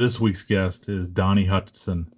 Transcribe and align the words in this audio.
This 0.00 0.18
week's 0.18 0.44
guest 0.44 0.88
is 0.88 1.08
Donnie 1.08 1.44
Hutchinson. 1.44 2.10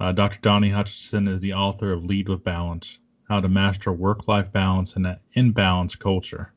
Uh, 0.00 0.10
Dr. 0.10 0.40
Donnie 0.40 0.70
Hutchinson 0.70 1.28
is 1.28 1.40
the 1.40 1.52
author 1.52 1.92
of 1.92 2.04
Lead 2.04 2.28
with 2.28 2.42
Balance 2.42 2.98
How 3.28 3.38
to 3.40 3.48
Master 3.48 3.92
Work 3.92 4.26
Life 4.26 4.50
Balance 4.50 4.96
in 4.96 5.06
an 5.06 5.20
Imbalanced 5.36 6.00
Culture. 6.00 6.52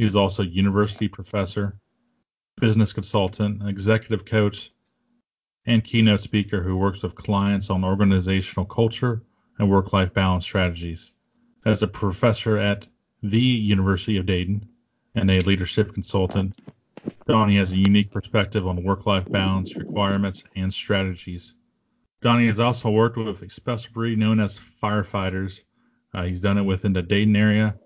He 0.00 0.04
is 0.04 0.16
also 0.16 0.42
a 0.42 0.46
university 0.46 1.06
professor, 1.06 1.78
business 2.60 2.92
consultant, 2.92 3.62
executive 3.68 4.24
coach, 4.24 4.72
and 5.66 5.84
keynote 5.84 6.20
speaker 6.20 6.64
who 6.64 6.76
works 6.76 7.04
with 7.04 7.14
clients 7.14 7.70
on 7.70 7.84
organizational 7.84 8.66
culture 8.66 9.22
and 9.60 9.70
work 9.70 9.92
life 9.92 10.12
balance 10.12 10.42
strategies. 10.42 11.12
As 11.64 11.84
a 11.84 11.86
professor 11.86 12.58
at 12.58 12.88
the 13.22 13.38
University 13.38 14.16
of 14.16 14.26
Dayton 14.26 14.68
and 15.14 15.30
a 15.30 15.38
leadership 15.42 15.94
consultant, 15.94 16.58
Donnie 17.26 17.56
has 17.56 17.70
a 17.70 17.76
unique 17.76 18.10
perspective 18.10 18.66
on 18.66 18.82
work 18.82 19.06
life 19.06 19.30
balance 19.30 19.74
requirements 19.76 20.44
and 20.54 20.72
strategies. 20.72 21.54
Donnie 22.20 22.46
has 22.46 22.60
also 22.60 22.90
worked 22.90 23.16
with 23.16 23.42
a 23.42 23.50
special 23.50 23.92
breed 23.92 24.18
known 24.18 24.40
as 24.40 24.60
firefighters. 24.82 25.60
Uh, 26.14 26.24
he's 26.24 26.40
done 26.40 26.58
it 26.58 26.62
within 26.62 26.92
the 26.92 27.02
Dayton 27.02 27.36
area, 27.36 27.76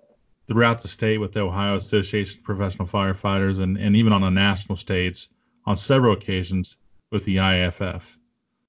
throughout 0.47 0.80
the 0.80 0.89
state 0.89 1.19
with 1.19 1.33
the 1.33 1.41
Ohio 1.41 1.77
Association 1.77 2.39
of 2.39 2.45
Professional 2.45 2.86
Firefighters, 2.86 3.61
and, 3.61 3.77
and 3.77 3.97
even 3.97 4.12
on 4.12 4.22
a 4.22 4.30
national 4.30 4.77
stage 4.77 5.28
on 5.67 5.77
several 5.77 6.12
occasions 6.12 6.77
with 7.11 7.25
the 7.25 7.39
IFF. 7.39 8.17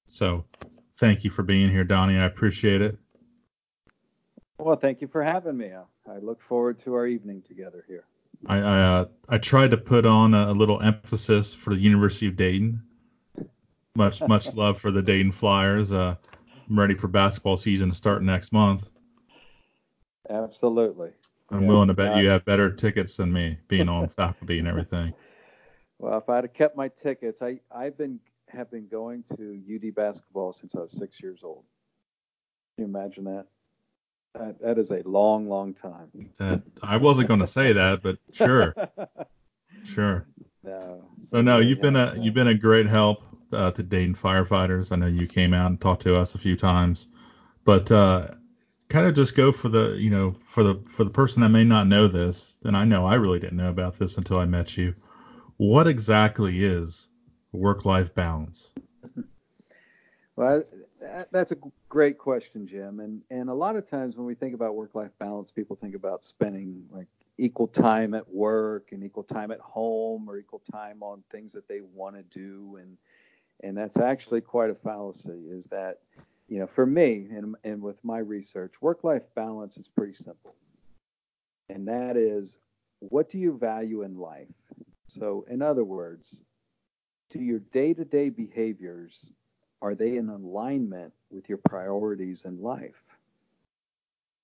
So 0.06 0.44
thank 0.98 1.24
you 1.24 1.30
for 1.30 1.42
being 1.42 1.70
here, 1.70 1.84
Donnie. 1.84 2.18
I 2.18 2.24
appreciate 2.24 2.82
it. 2.82 2.98
Well, 4.58 4.76
thank 4.76 5.00
you 5.00 5.08
for 5.08 5.22
having 5.22 5.56
me. 5.56 5.70
I 6.08 6.18
look 6.18 6.40
forward 6.42 6.78
to 6.80 6.94
our 6.94 7.06
evening 7.06 7.42
together 7.42 7.84
here. 7.86 8.04
I 8.46 8.58
I, 8.58 8.80
uh, 8.80 9.04
I 9.28 9.38
tried 9.38 9.70
to 9.70 9.76
put 9.76 10.06
on 10.06 10.34
a, 10.34 10.50
a, 10.50 10.52
little 10.52 10.80
emphasis 10.82 11.54
for 11.54 11.70
the 11.70 11.80
University 11.80 12.26
of 12.28 12.36
Dayton. 12.36 12.82
Much 13.94 14.20
much 14.22 14.52
love 14.54 14.80
for 14.80 14.90
the 14.90 15.02
Dayton 15.02 15.32
Flyers. 15.32 15.92
Uh, 15.92 16.16
I'm 16.68 16.78
ready 16.78 16.94
for 16.94 17.08
basketball 17.08 17.56
season 17.56 17.90
to 17.90 17.94
start 17.94 18.22
next 18.22 18.52
month. 18.52 18.88
Absolutely. 20.30 21.10
I'm 21.50 21.66
willing 21.66 21.88
to 21.88 21.94
bet 21.94 22.16
you 22.16 22.30
have 22.30 22.46
better 22.46 22.72
tickets 22.72 23.16
than 23.16 23.30
me, 23.32 23.58
being 23.68 23.88
on 23.88 24.08
faculty 24.08 24.58
and 24.58 24.66
everything. 24.66 25.12
Well, 25.98 26.16
if 26.16 26.28
I'd 26.28 26.44
have 26.44 26.54
kept 26.54 26.76
my 26.76 26.88
tickets, 26.88 27.42
I 27.42 27.60
I've 27.70 27.98
been 27.98 28.18
have 28.48 28.70
been 28.70 28.88
going 28.88 29.24
to 29.36 29.60
UD 29.74 29.94
basketball 29.94 30.52
since 30.52 30.74
I 30.74 30.80
was 30.80 30.92
six 30.92 31.22
years 31.22 31.40
old. 31.42 31.64
Can 32.76 32.86
you 32.86 32.96
imagine 32.96 33.24
that? 33.24 33.46
That, 34.34 34.60
that 34.62 34.78
is 34.78 34.90
a 34.90 35.02
long, 35.04 35.48
long 35.48 35.74
time. 35.74 36.30
That, 36.38 36.62
I 36.82 36.96
wasn't 36.96 37.28
going 37.28 37.40
to 37.40 37.46
say 37.46 37.72
that, 37.72 38.02
but 38.02 38.18
sure, 38.32 38.74
sure. 39.84 40.26
No. 40.64 41.04
So 41.20 41.42
no, 41.42 41.58
you've 41.58 41.80
been 41.80 41.96
a 41.96 42.14
you've 42.16 42.34
been 42.34 42.48
a 42.48 42.54
great 42.54 42.86
help 42.86 43.22
uh, 43.52 43.70
to 43.72 43.82
Dayton 43.82 44.14
firefighters. 44.14 44.90
I 44.90 44.96
know 44.96 45.06
you 45.06 45.26
came 45.26 45.52
out 45.52 45.66
and 45.66 45.80
talked 45.80 46.02
to 46.02 46.16
us 46.16 46.34
a 46.34 46.38
few 46.38 46.56
times, 46.56 47.08
but 47.64 47.92
uh, 47.92 48.28
kind 48.88 49.06
of 49.06 49.14
just 49.14 49.34
go 49.34 49.52
for 49.52 49.68
the 49.68 49.96
you 49.98 50.10
know 50.10 50.34
for 50.48 50.62
the 50.62 50.82
for 50.86 51.04
the 51.04 51.10
person 51.10 51.42
that 51.42 51.50
may 51.50 51.64
not 51.64 51.86
know 51.86 52.08
this, 52.08 52.58
and 52.64 52.76
I 52.76 52.84
know 52.84 53.04
I 53.04 53.14
really 53.14 53.38
didn't 53.38 53.56
know 53.58 53.70
about 53.70 53.98
this 53.98 54.16
until 54.16 54.38
I 54.38 54.46
met 54.46 54.76
you. 54.76 54.94
What 55.58 55.86
exactly 55.86 56.64
is 56.64 57.06
work-life 57.52 58.14
balance? 58.14 58.70
Well, 60.36 60.64
that's 61.30 61.50
a 61.50 61.56
great 61.88 62.18
question, 62.18 62.66
Jim. 62.66 63.00
And 63.00 63.22
and 63.30 63.48
a 63.48 63.54
lot 63.54 63.76
of 63.76 63.88
times 63.88 64.16
when 64.16 64.26
we 64.26 64.34
think 64.34 64.54
about 64.54 64.74
work-life 64.74 65.10
balance, 65.18 65.50
people 65.50 65.76
think 65.76 65.94
about 65.94 66.24
spending 66.24 66.84
like 66.90 67.08
equal 67.38 67.66
time 67.66 68.14
at 68.14 68.28
work 68.32 68.92
and 68.92 69.02
equal 69.02 69.22
time 69.22 69.50
at 69.50 69.60
home 69.60 70.28
or 70.28 70.38
equal 70.38 70.62
time 70.70 71.02
on 71.02 71.22
things 71.30 71.52
that 71.52 71.66
they 71.68 71.80
want 71.94 72.16
to 72.16 72.22
do. 72.38 72.78
And 72.80 72.96
and 73.62 73.76
that's 73.76 73.98
actually 73.98 74.40
quite 74.40 74.70
a 74.70 74.74
fallacy 74.74 75.46
is 75.50 75.64
that 75.66 75.98
you 76.48 76.58
know 76.58 76.66
for 76.66 76.86
me 76.86 77.28
and, 77.30 77.56
and 77.64 77.82
with 77.82 78.02
my 78.04 78.18
research 78.18 78.72
work-life 78.80 79.22
balance 79.34 79.76
is 79.76 79.88
pretty 79.88 80.14
simple. 80.14 80.54
And 81.68 81.88
that 81.88 82.16
is 82.16 82.58
what 83.00 83.30
do 83.30 83.38
you 83.38 83.58
value 83.58 84.02
in 84.02 84.16
life? 84.18 84.46
So 85.08 85.44
in 85.48 85.62
other 85.62 85.84
words 85.84 86.38
do 87.30 87.40
your 87.40 87.60
day-to-day 87.60 88.28
behaviors 88.28 89.30
are 89.82 89.94
they 89.94 90.16
in 90.16 90.28
alignment 90.28 91.12
with 91.30 91.48
your 91.48 91.58
priorities 91.58 92.44
in 92.44 92.62
life? 92.62 93.02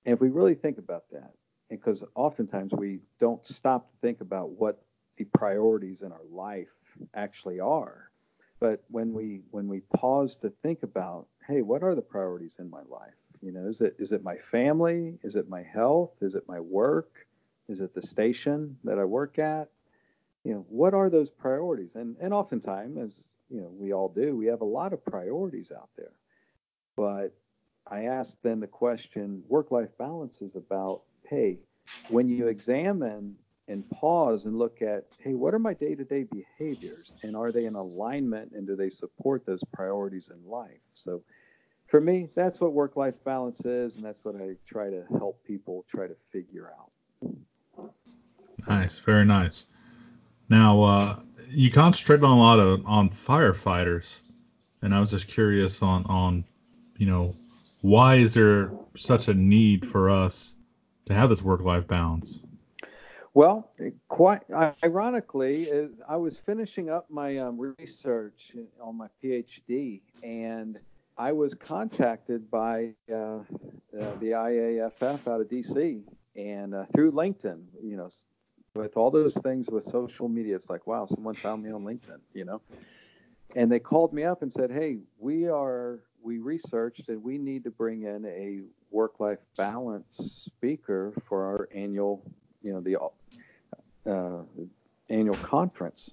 And 0.05 0.13
if 0.15 0.21
we 0.21 0.29
really 0.29 0.55
think 0.55 0.79
about 0.79 1.05
that, 1.13 1.33
because 1.71 2.03
oftentimes 2.15 2.73
we 2.73 2.99
don't 3.21 3.47
stop 3.47 3.91
to 3.91 3.97
think 4.01 4.21
about 4.21 4.51
what 4.51 4.83
the 5.17 5.25
priorities 5.25 6.03
in 6.03 6.13
our 6.13 6.25
life 6.31 6.69
actually 7.15 7.61
are. 7.61 8.11
But 8.61 8.83
when 8.89 9.13
we 9.13 9.43
when 9.51 9.69
we 9.69 9.81
pause 9.97 10.35
to 10.37 10.51
think 10.63 10.83
about, 10.83 11.27
hey, 11.47 11.63
what 11.63 11.83
are 11.83 11.95
the 11.95 12.03
priorities 12.03 12.57
in 12.59 12.69
my 12.69 12.83
life? 12.89 13.15
You 13.41 13.53
know, 13.53 13.69
is 13.69 13.81
it 13.81 13.95
is 14.01 14.11
it 14.11 14.25
my 14.25 14.37
family? 14.51 15.19
Is 15.23 15.37
it 15.37 15.49
my 15.49 15.63
health? 15.63 16.11
Is 16.21 16.35
it 16.35 16.49
my 16.49 16.59
work? 16.59 17.27
Is 17.69 17.81
it 17.81 17.95
the 17.95 18.03
station 18.03 18.77
that 18.83 18.99
I 18.99 19.05
work 19.05 19.39
at? 19.39 19.69
You 20.43 20.55
know, 20.55 20.67
what 20.69 20.95
are 20.95 21.11
those 21.11 21.31
priorities? 21.31 21.95
And 21.95 22.17
and 22.21 22.35
oftentimes, 22.35 22.99
as 22.99 23.23
you 23.51 23.61
know 23.61 23.71
we 23.73 23.93
all 23.93 24.09
do. 24.09 24.37
We 24.37 24.47
have 24.47 24.61
a 24.61 24.67
lot 24.67 24.93
of 24.93 25.05
priorities 25.05 25.73
out 25.75 25.91
there. 25.97 26.13
But 26.97 27.35
i 27.91 28.05
asked 28.05 28.37
then 28.43 28.61
the 28.61 28.67
question 28.67 29.43
work 29.49 29.71
life 29.71 29.89
balance 29.99 30.43
is 30.43 30.57
about 30.57 31.03
hey 31.29 31.59
when 32.11 32.29
you 32.29 32.49
examine 32.49 33.35
and 33.67 33.89
pause 33.91 34.45
and 34.45 34.59
look 34.59 34.83
at 34.83 35.05
hey 35.19 35.35
what 35.35 35.55
are 35.55 35.59
my 35.59 35.75
day-to-day 35.75 36.27
behaviors? 36.31 37.15
And 37.23 37.37
are 37.37 37.53
they 37.53 37.67
in 37.67 37.75
alignment 37.75 38.53
and 38.53 38.67
do 38.67 38.77
they 38.77 38.91
support 38.91 39.47
those 39.47 39.63
priorities 39.73 40.31
in 40.33 40.51
life? 40.51 40.81
So 40.95 41.23
for 41.87 42.01
me 42.01 42.29
that's 42.35 42.61
what 42.61 42.73
work 42.73 42.97
life 42.97 43.15
balance 43.25 43.61
is 43.65 43.97
and 43.97 44.05
that's 44.05 44.25
what 44.25 44.37
i 44.37 44.55
try 44.67 44.91
to 44.91 45.05
help 45.19 45.43
people 45.45 45.85
try 45.89 46.07
to 46.07 46.17
figure 46.33 46.71
out. 46.79 46.91
Nice. 48.69 48.99
Very 48.99 49.25
nice. 49.25 49.67
Now 50.51 50.83
uh, 50.83 51.21
you 51.51 51.71
concentrated 51.71 52.25
on 52.25 52.37
a 52.37 52.41
lot 52.41 52.59
of 52.59 52.85
on 52.87 53.11
firefighters, 53.11 54.17
and 54.83 54.95
I 54.95 55.01
was 55.01 55.11
just 55.11 55.29
curious 55.29 55.83
on 55.83 56.05
on 56.07 56.45
you 56.97 57.07
know 57.07 57.35
why 57.81 58.17
is 58.17 58.35
there 58.35 58.71
such 58.97 59.29
a 59.29 59.35
need 59.35 59.89
for 59.89 60.11
us 60.11 60.55
to 61.07 61.15
have 61.15 61.31
this 61.31 61.43
work 61.43 61.63
life 61.63 61.87
balance? 61.87 62.41
Well, 63.35 63.71
quite 64.09 64.43
ironically, 64.83 65.69
I 66.09 66.17
was 66.17 66.37
finishing 66.37 66.91
up 66.91 67.09
my 67.09 67.39
um, 67.39 67.75
research 67.79 68.53
on 68.81 68.97
my 68.97 69.07
PhD, 69.23 70.01
and 70.25 70.81
I 71.17 71.33
was 71.33 71.55
contacted 71.55 72.51
by 72.51 72.95
uh, 73.13 73.15
uh, 73.15 73.43
the 73.93 74.33
IAFF 74.33 75.29
out 75.29 75.41
of 75.41 75.49
DC, 75.49 76.03
and 76.35 76.75
uh, 76.75 76.87
through 76.95 77.13
LinkedIn, 77.13 77.61
you 77.83 77.97
know, 77.97 78.09
with 78.79 78.97
all 78.97 79.11
those 79.11 79.35
things 79.39 79.69
with 79.69 79.85
social 79.85 80.29
media, 80.29 80.55
it's 80.55 80.71
like, 80.71 80.87
wow, 80.87 81.07
someone 81.07 81.35
found 81.35 81.63
me 81.63 81.71
on 81.73 81.83
LinkedIn, 81.83 82.21
you 82.33 82.45
know? 82.45 82.61
And 83.57 83.71
they 83.71 83.81
called 83.81 84.13
me 84.13 84.25
up 84.25 84.43
and 84.43 84.53
said, 84.53 84.71
hey, 84.71 84.99
we 85.19 85.49
are, 85.49 86.01
we 86.23 86.39
researched 86.39 87.09
and 87.09 87.23
we 87.23 87.39
need 87.39 87.65
to 87.65 87.71
bring 87.71 88.03
in 88.03 88.25
a 88.27 88.61
work 88.91 89.19
life 89.19 89.41
balance 89.57 90.45
speaker 90.47 91.13
for 91.29 91.45
our 91.45 91.69
annual, 91.75 92.23
you 92.63 92.73
know, 92.73 92.81
the 92.81 94.11
uh, 94.11 94.43
annual 95.09 95.37
conference. 95.37 96.11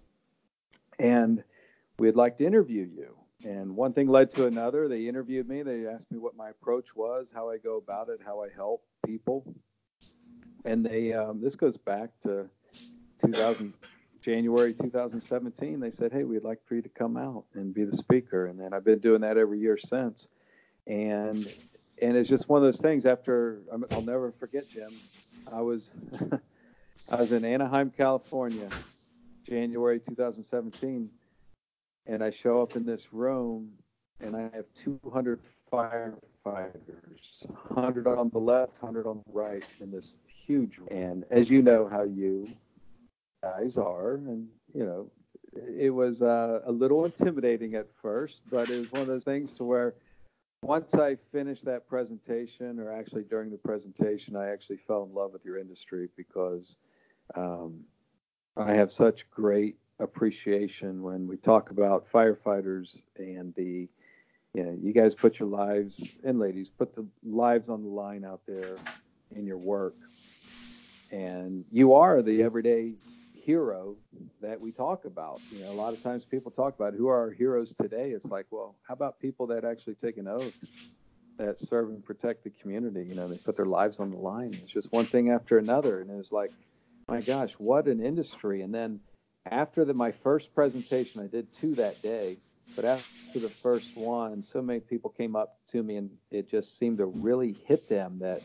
And 0.98 1.44
we'd 2.00 2.16
like 2.16 2.38
to 2.38 2.46
interview 2.46 2.90
you. 2.96 3.16
And 3.44 3.76
one 3.76 3.94
thing 3.94 4.08
led 4.08 4.32
to 4.32 4.48
another. 4.48 4.88
They 4.88 5.08
interviewed 5.08 5.48
me. 5.48 5.62
They 5.62 5.86
asked 5.86 6.12
me 6.12 6.18
what 6.18 6.36
my 6.36 6.50
approach 6.50 6.96
was, 6.96 7.30
how 7.32 7.52
I 7.52 7.58
go 7.58 7.78
about 7.78 8.10
it, 8.10 8.22
how 8.26 8.44
I 8.44 8.48
help 8.56 8.82
people 9.06 9.46
and 10.66 10.84
they 10.84 11.14
um, 11.14 11.40
this 11.42 11.56
goes 11.56 11.78
back 11.78 12.10
to 12.24 12.50
2000 13.26 13.74
January 14.22 14.74
2017. 14.74 15.80
They 15.80 15.92
said, 15.92 16.12
"Hey, 16.12 16.24
we'd 16.24 16.44
like 16.44 16.60
for 16.66 16.76
you 16.76 16.82
to 16.82 16.90
come 16.90 17.16
out 17.18 17.46
and 17.54 17.74
be 17.74 17.84
the 17.86 17.96
speaker," 17.96 18.48
and 18.48 18.60
then 18.60 18.74
I've 18.74 18.84
been 18.84 19.00
doing 19.00 19.22
that 19.22 19.38
every 19.38 19.60
year 19.60 19.78
since. 19.78 20.30
And 20.88 21.48
and 22.02 22.18
it's 22.18 22.30
just 22.30 22.50
one 22.50 22.58
of 22.58 22.64
those 22.64 22.82
things. 22.82 23.06
After 23.06 23.62
I'll 23.92 24.02
never 24.02 24.32
forget, 24.32 24.70
Jim. 24.70 25.02
I 25.52 25.62
was 25.62 25.92
I 27.10 27.18
was 27.18 27.32
in 27.32 27.46
Anaheim, 27.46 27.92
California, 27.96 28.72
January 29.48 30.00
2017, 30.00 31.10
and 32.08 32.24
I 32.24 32.32
show 32.32 32.62
up 32.62 32.76
in 32.76 32.84
this 32.86 33.14
room, 33.14 33.74
and 34.20 34.36
I 34.36 34.42
have 34.56 34.66
200 34.74 35.40
firefighters, 35.72 37.46
100 37.70 38.08
on 38.08 38.30
the 38.30 38.40
left, 38.40 38.82
100 38.82 39.08
on 39.08 39.22
the 39.26 39.32
right, 39.32 39.64
in 39.80 39.92
this 39.92 40.16
huge. 40.48 40.80
And 40.90 41.26
as 41.30 41.50
you 41.50 41.62
know, 41.62 41.88
how 41.88 42.04
you 42.04 42.56
guys 43.46 43.78
are, 43.78 44.16
and 44.16 44.48
you 44.74 44.86
know, 44.86 45.12
it 45.78 45.90
was 45.90 46.22
uh, 46.22 46.62
a 46.66 46.72
little 46.72 47.06
intimidating 47.06 47.76
at 47.76 47.88
first, 48.02 48.42
but 48.52 48.70
it 48.70 48.80
was 48.80 48.92
one 48.92 49.02
of 49.02 49.08
those 49.08 49.24
things 49.24 49.54
to 49.54 49.64
where 49.64 49.96
once 50.64 50.96
I 50.96 51.18
finished 51.32 51.64
that 51.66 51.88
presentation, 51.88 52.80
or 52.80 52.92
actually 52.92 53.24
during 53.24 53.52
the 53.52 53.58
presentation, 53.58 54.36
I 54.36 54.50
actually 54.50 54.80
fell 54.88 55.04
in 55.04 55.14
love 55.14 55.32
with 55.32 55.46
your 55.46 55.60
industry 55.60 56.10
because 56.18 56.76
um, 57.36 57.82
I 58.58 58.74
have 58.74 58.92
such 58.92 59.30
great 59.30 59.76
appreciation 60.00 61.04
when 61.04 61.28
we 61.28 61.38
talk 61.38 61.70
about 61.70 62.12
firefighters 62.12 63.02
and 63.18 63.54
the 63.56 63.88
you 64.54 64.64
know 64.64 64.78
you 64.82 64.92
guys 64.92 65.16
put 65.16 65.40
your 65.40 65.48
lives 65.48 66.18
and 66.24 66.38
ladies 66.38 66.70
put 66.70 66.94
the 66.94 67.06
lives 67.24 67.70
on 67.70 67.82
the 67.84 67.90
line 67.90 68.26
out 68.26 68.42
there 68.48 68.76
in 69.36 69.46
your 69.46 69.58
work. 69.58 69.96
And 71.12 71.64
you 71.72 71.94
are 71.94 72.22
the 72.22 72.42
everyday 72.42 72.94
hero 73.46 73.96
that 74.42 74.60
we 74.60 74.72
talk 74.72 75.06
about. 75.06 75.42
You 75.52 75.60
know 75.60 75.72
a 75.72 75.74
lot 75.74 75.94
of 75.94 76.02
times 76.02 76.26
people 76.26 76.52
talk 76.52 76.76
about 76.76 76.94
who 76.94 77.08
are 77.08 77.20
our 77.20 77.32
heroes 77.32 77.74
today. 77.82 78.12
It's 78.12 78.26
like 78.26 78.48
well 78.52 78.76
how 78.88 78.94
about 78.94 79.20
people 79.20 79.48
that 79.48 79.66
actually 79.66 79.96
take 79.96 80.18
an 80.18 80.28
oath 80.28 80.56
that 81.38 81.60
serve 81.60 81.90
and 81.90 82.04
protect 82.04 82.44
the 82.44 82.50
community? 82.50 83.06
You 83.08 83.16
know 83.16 83.28
they 83.28 83.38
put 83.38 83.56
their 83.56 83.66
lives 83.66 84.00
on 84.00 84.12
the 84.12 84.18
line. 84.18 84.60
It's 84.64 84.74
just 84.74 84.92
one 84.92 85.08
thing 85.08 85.30
after 85.30 85.58
another. 85.58 86.02
And 86.02 86.10
it 86.10 86.16
was 86.16 86.32
like 86.32 86.52
my 87.10 87.22
gosh 87.22 87.54
what 87.58 87.88
an 87.88 88.02
industry. 88.04 88.62
And 88.62 88.74
then 88.74 89.00
after 89.52 89.86
the, 89.86 89.94
my 89.94 90.12
first 90.12 90.54
presentation, 90.56 91.22
I 91.22 91.28
did 91.28 91.54
two 91.54 91.76
that 91.76 92.02
day, 92.02 92.40
but 92.76 92.86
after 92.86 93.40
the 93.40 93.52
first 93.62 93.92
one, 93.96 94.42
so 94.44 94.62
many 94.62 94.80
people 94.80 95.12
came 95.12 95.36
up 95.36 95.58
to 95.72 95.84
me 95.84 95.98
and 95.98 96.10
it 96.32 96.50
just 96.50 96.78
seemed 96.78 96.98
to 96.98 97.06
really 97.06 97.58
hit 97.68 97.88
them 97.88 98.20
that, 98.20 98.44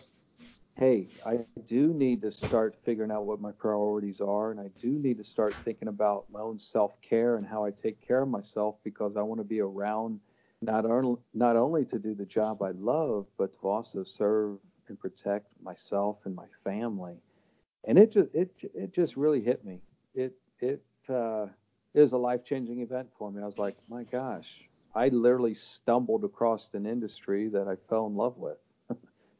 hey, 0.76 1.08
I 1.26 1.40
do 1.66 1.92
need 1.92 2.22
to 2.22 2.32
start 2.32 2.76
figuring 2.84 3.10
out 3.10 3.26
what 3.26 3.40
my 3.40 3.52
priorities 3.52 4.20
are, 4.20 4.50
and 4.50 4.60
I 4.60 4.68
do 4.78 4.88
need 4.88 5.18
to 5.18 5.24
start 5.24 5.58
thinking 5.64 5.88
about 5.88 6.24
my 6.32 6.40
own 6.40 6.58
self 6.58 7.00
care 7.02 7.36
and 7.36 7.46
how 7.46 7.64
I 7.64 7.70
take 7.70 8.00
care 8.06 8.22
of 8.22 8.28
myself 8.28 8.76
because 8.84 9.16
I 9.16 9.22
want 9.22 9.40
to 9.40 9.44
be 9.44 9.60
around 9.60 10.20
not 10.62 10.84
only 10.86 11.20
not 11.34 11.56
only 11.56 11.84
to 11.86 11.98
do 11.98 12.14
the 12.14 12.24
job 12.26 12.62
I 12.62 12.70
love, 12.72 13.26
but 13.38 13.52
to 13.54 13.68
also 13.68 14.04
serve 14.04 14.58
and 14.88 14.98
protect 14.98 15.46
myself 15.62 16.18
and 16.24 16.34
my 16.34 16.46
family. 16.64 17.16
And 17.84 17.98
it 17.98 18.12
just 18.12 18.28
it 18.34 18.50
it 18.74 18.92
just 18.92 19.16
really 19.16 19.40
hit 19.40 19.64
me. 19.64 19.80
It 20.14 20.34
it 20.60 20.82
uh, 21.08 21.46
a 22.12 22.16
life 22.16 22.44
changing 22.44 22.80
event 22.80 23.08
for 23.18 23.30
me. 23.30 23.42
I 23.42 23.46
was 23.46 23.58
like, 23.58 23.76
my 23.88 24.04
gosh, 24.04 24.48
I 24.94 25.08
literally 25.08 25.54
stumbled 25.54 26.24
across 26.24 26.68
an 26.74 26.86
industry 26.86 27.48
that 27.48 27.68
I 27.68 27.76
fell 27.88 28.06
in 28.06 28.14
love 28.14 28.36
with. 28.36 28.58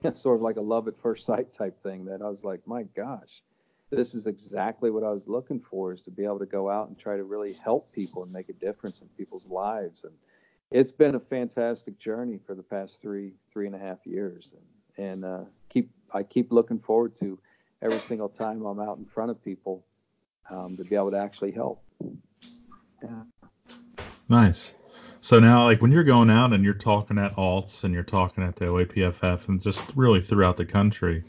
sort 0.15 0.37
of 0.37 0.43
like 0.43 0.57
a 0.57 0.63
love 0.63 0.89
at 0.89 1.01
first 1.01 1.27
sight 1.27 1.53
type 1.53 1.83
thing 1.83 2.05
that 2.07 2.23
I 2.23 2.29
was 2.29 2.45
like, 2.45 2.67
my 2.67 2.85
gosh, 2.97 3.43
this 3.91 4.15
is 4.15 4.27
exactly 4.27 4.91
what 4.91 5.03
I 5.03 5.11
was 5.11 5.27
looking 5.27 5.61
for 5.61 5.93
is 5.93 6.03
to 6.03 6.11
be 6.11 6.25
able 6.25 6.39
to 6.39 6.47
go 6.47 6.71
out 6.71 6.89
and 6.89 6.99
try 6.99 7.17
to 7.17 7.25
really 7.25 7.53
help 7.53 7.93
people 7.93 8.23
and 8.23 8.33
make 8.33 8.49
a 8.49 8.53
difference 8.55 9.01
in 9.01 9.09
people's 9.09 9.47
lives. 9.47 10.05
And 10.05 10.13
it's 10.71 10.93
been 10.93 11.17
a 11.17 11.21
fantastic 11.21 11.99
journey 11.99 12.39
for 12.47 12.55
the 12.55 12.63
past 12.63 13.01
three, 13.03 13.33
three 13.53 13.67
and 13.67 13.75
a 13.75 13.79
half 13.79 13.99
years. 14.07 14.55
And, 14.97 15.07
and 15.07 15.25
uh, 15.25 15.45
keep, 15.69 15.91
I 16.13 16.23
keep 16.23 16.53
looking 16.53 16.79
forward 16.79 17.17
to 17.19 17.39
every 17.83 18.01
single 18.01 18.29
time 18.29 18.65
I'm 18.65 18.81
out 18.81 18.99
in 18.99 19.07
front 19.07 19.33
of 19.33 19.43
people 19.45 19.85
um, 20.49 20.77
to 20.77 20.85
be 20.85 20.95
able 20.95 21.11
to 21.11 21.19
actually 21.19 21.53
help. 21.53 21.83
Yeah. 23.03 23.23
Nice. 24.29 24.73
So 25.23 25.39
now, 25.39 25.65
like 25.65 25.83
when 25.83 25.93
you're 25.93 26.05
going 26.05 26.31
out 26.31 26.53
and 26.53 26.65
you're 26.65 26.73
talking 26.73 27.19
at 27.19 27.37
alts 27.37 27.85
and 27.85 27.93
you're 27.93 28.03
talking 28.03 28.43
at 28.43 28.57
the 28.57 28.67
OAPFF 28.67 29.49
and 29.49 29.61
just 29.61 29.83
really 29.95 30.21
throughout 30.21 30.57
the 30.57 30.65
country, 30.65 31.23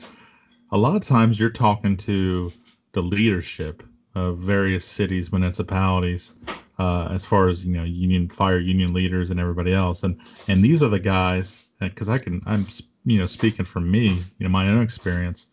a 0.71 0.77
lot 0.77 0.95
of 0.95 1.01
times 1.01 1.39
you're 1.39 1.49
talking 1.49 1.97
to 1.97 2.53
the 2.93 3.01
leadership 3.01 3.83
of 4.15 4.37
various 4.37 4.85
cities, 4.85 5.31
municipalities, 5.31 6.31
uh, 6.79 7.09
as 7.11 7.25
far 7.25 7.49
as 7.49 7.65
you 7.65 7.73
know, 7.73 7.83
union 7.83 8.29
fire 8.29 8.59
union 8.59 8.93
leaders 8.93 9.29
and 9.29 9.39
everybody 9.39 9.73
else, 9.73 10.03
and 10.03 10.19
and 10.47 10.63
these 10.63 10.81
are 10.81 10.89
the 10.89 10.99
guys 10.99 11.65
because 11.79 12.07
I 12.07 12.17
can 12.17 12.41
I'm 12.45 12.65
you 13.05 13.19
know 13.19 13.25
speaking 13.25 13.65
from 13.65 13.91
me, 13.91 14.07
you 14.37 14.43
know 14.43 14.49
my 14.49 14.67
own 14.69 14.81
experience. 14.81 15.47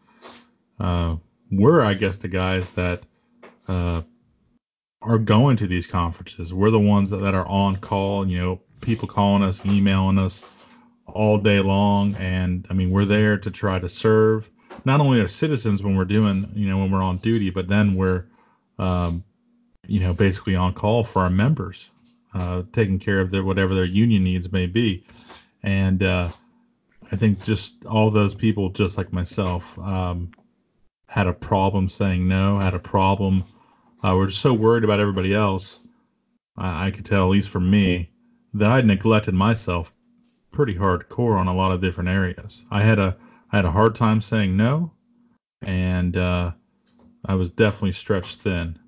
Uh, 0.79 1.17
we're 1.51 1.81
I 1.81 1.95
guess 1.95 2.19
the 2.19 2.29
guys 2.29 2.71
that 2.73 3.03
uh, 3.67 4.03
are 5.03 5.19
going 5.19 5.57
to 5.57 5.67
these 5.67 5.87
conferences. 5.87 6.53
We're 6.53 6.71
the 6.71 6.81
ones 6.81 7.11
that, 7.11 7.19
that 7.19 7.35
are 7.35 7.47
on 7.47 7.77
call, 7.77 8.27
you 8.27 8.39
know, 8.39 8.61
people 8.81 9.09
calling 9.09 9.43
us, 9.43 9.65
emailing 9.65 10.19
us 10.19 10.43
all 11.07 11.39
day 11.39 11.61
long. 11.61 12.15
And 12.17 12.67
I 12.71 12.75
mean, 12.75 12.91
we're 12.91 13.05
there 13.05 13.39
to 13.39 13.51
try 13.51 13.79
to 13.79 13.89
serve 13.89 14.51
not 14.85 15.01
only 15.01 15.21
our 15.21 15.29
citizens 15.29 15.83
when 15.83 15.97
we're 15.97 16.05
doing, 16.05 16.51
you 16.55 16.69
know, 16.69 16.79
when 16.79 16.91
we're 16.91 17.03
on 17.03 17.19
duty, 17.19 17.51
but 17.51 17.69
then 17.69 17.95
we're, 17.95 18.27
um, 18.79 19.25
you 19.87 20.01
know, 20.01 20.13
basically 20.13 20.55
on 20.55 20.73
call 20.73 21.05
for 21.05 21.23
our 21.23 21.31
members, 21.31 21.91
uh, 22.35 22.63
taking 22.73 22.99
care 22.99 23.21
of 23.21 23.31
their 23.31 23.45
whatever 23.45 23.75
their 23.75 23.85
union 23.85 24.25
needs 24.25 24.51
may 24.53 24.67
be. 24.67 25.05
And 25.63 26.03
uh, 26.03 26.29
I 27.11 27.17
think 27.17 27.43
just 27.45 27.85
all 27.87 28.11
those 28.11 28.35
people, 28.35 28.69
just 28.71 28.97
like 28.97 29.13
myself, 29.13 29.79
um, 29.79 30.31
had 31.07 31.27
a 31.27 31.33
problem 31.33 31.89
saying 31.89 32.29
no, 32.29 32.59
had 32.59 32.75
a 32.75 32.79
problem 32.79 33.45
uh, 34.03 34.15
we're 34.17 34.29
so 34.29 34.55
worried 34.55 34.85
about 34.85 35.01
everybody 35.01 35.35
else. 35.35 35.81
I, 36.57 36.87
I 36.87 36.91
could 36.91 37.05
tell, 37.05 37.25
at 37.25 37.31
least 37.31 37.49
for 37.49 37.61
me, 37.61 38.11
that 38.55 38.71
I'd 38.71 38.87
neglected 38.87 39.35
myself 39.35 39.93
pretty 40.53 40.75
hardcore 40.75 41.39
on 41.39 41.49
a 41.49 41.55
lot 41.55 41.73
of 41.73 41.81
different 41.81 42.09
areas. 42.09 42.65
I 42.71 42.83
had 42.83 42.99
a 42.99 43.17
I 43.51 43.57
had 43.57 43.65
a 43.65 43.71
hard 43.71 43.95
time 43.95 44.21
saying 44.21 44.57
no, 44.57 44.93
and 45.63 46.17
uh, 46.17 46.53
I 47.25 47.35
was 47.35 47.51
definitely 47.51 47.93
stretched 47.93 48.41
thin, 48.41 48.79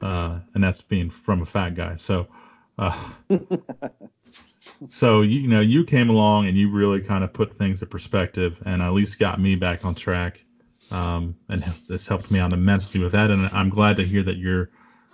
uh, 0.00 0.40
and 0.54 0.62
that's 0.62 0.82
being 0.82 1.10
from 1.10 1.42
a 1.42 1.46
fat 1.46 1.74
guy. 1.74 1.96
So, 1.96 2.26
uh, 2.78 2.96
so 4.86 5.22
you, 5.22 5.40
you 5.40 5.48
know, 5.48 5.60
you 5.60 5.84
came 5.84 6.10
along 6.10 6.46
and 6.46 6.56
you 6.56 6.68
really 6.70 7.00
kind 7.00 7.24
of 7.24 7.32
put 7.32 7.56
things 7.56 7.82
in 7.82 7.88
perspective, 7.88 8.60
and 8.66 8.82
at 8.82 8.92
least 8.92 9.18
got 9.18 9.40
me 9.40 9.56
back 9.56 9.84
on 9.84 9.94
track 9.94 10.44
um, 10.90 11.36
and 11.48 11.64
it's 11.88 12.06
helped 12.06 12.30
me 12.30 12.38
out 12.38 12.52
immensely 12.52 13.02
with 13.02 13.12
that. 13.12 13.30
And 13.30 13.46
I'm 13.48 13.70
glad 13.70 13.96
to 13.96 14.04
hear 14.04 14.22
that 14.22 14.36
you're 14.36 14.70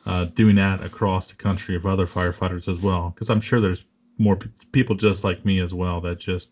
uh, 0.06 0.24
doing 0.26 0.56
that 0.56 0.82
across 0.82 1.26
the 1.26 1.34
country 1.34 1.76
of 1.76 1.86
other 1.86 2.06
firefighters 2.06 2.68
as 2.68 2.80
well, 2.80 3.10
because 3.10 3.30
I'm 3.30 3.40
sure 3.40 3.60
there's 3.60 3.84
more 4.18 4.36
p- 4.36 4.50
people 4.72 4.96
just 4.96 5.24
like 5.24 5.44
me 5.44 5.60
as 5.60 5.74
well 5.74 6.00
that 6.02 6.18
just, 6.18 6.50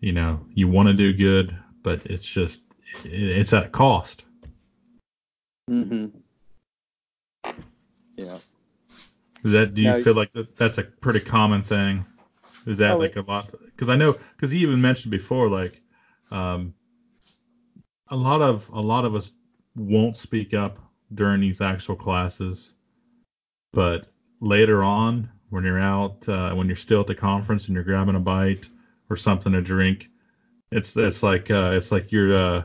you 0.00 0.12
know, 0.12 0.46
you 0.54 0.68
want 0.68 0.88
to 0.88 0.94
do 0.94 1.12
good, 1.12 1.56
but 1.82 2.06
it's 2.06 2.24
just 2.24 2.62
it, 3.04 3.12
it's 3.12 3.52
at 3.52 3.64
a 3.64 3.68
cost. 3.68 4.24
Mhm. 5.68 6.12
Yeah. 8.16 8.38
Is 9.42 9.52
that 9.52 9.74
do 9.74 9.82
you 9.82 9.88
now, 9.88 10.02
feel 10.02 10.14
like 10.14 10.32
that, 10.32 10.56
that's 10.56 10.78
a 10.78 10.82
pretty 10.82 11.20
common 11.20 11.62
thing? 11.62 12.04
Is 12.66 12.78
that 12.78 12.92
oh, 12.92 12.98
like 12.98 13.16
a 13.16 13.22
lot? 13.22 13.50
Because 13.64 13.88
I 13.88 13.96
know 13.96 14.16
because 14.36 14.52
you 14.52 14.60
even 14.60 14.80
mentioned 14.80 15.10
before 15.10 15.48
like 15.48 15.80
um, 16.30 16.74
a 18.10 18.16
lot 18.16 18.42
of 18.42 18.68
a 18.72 18.80
lot 18.80 19.04
of 19.04 19.14
us 19.14 19.32
won't 19.76 20.16
speak 20.16 20.52
up 20.54 20.78
during 21.14 21.40
these 21.40 21.60
actual 21.60 21.96
classes, 21.96 22.74
but 23.72 24.06
later 24.40 24.82
on 24.82 25.30
when 25.50 25.64
you're 25.64 25.80
out 25.80 26.28
uh, 26.28 26.52
when 26.52 26.66
you're 26.66 26.76
still 26.76 27.00
at 27.00 27.06
the 27.06 27.14
conference 27.14 27.66
and 27.66 27.74
you're 27.74 27.84
grabbing 27.84 28.16
a 28.16 28.20
bite 28.20 28.68
or 29.08 29.16
something 29.16 29.52
to 29.52 29.62
drink, 29.62 30.08
it's 30.72 30.96
it's 30.96 31.22
like 31.22 31.50
uh, 31.50 31.72
it's 31.74 31.92
like 31.92 32.10
you're 32.12 32.34
uh, 32.34 32.62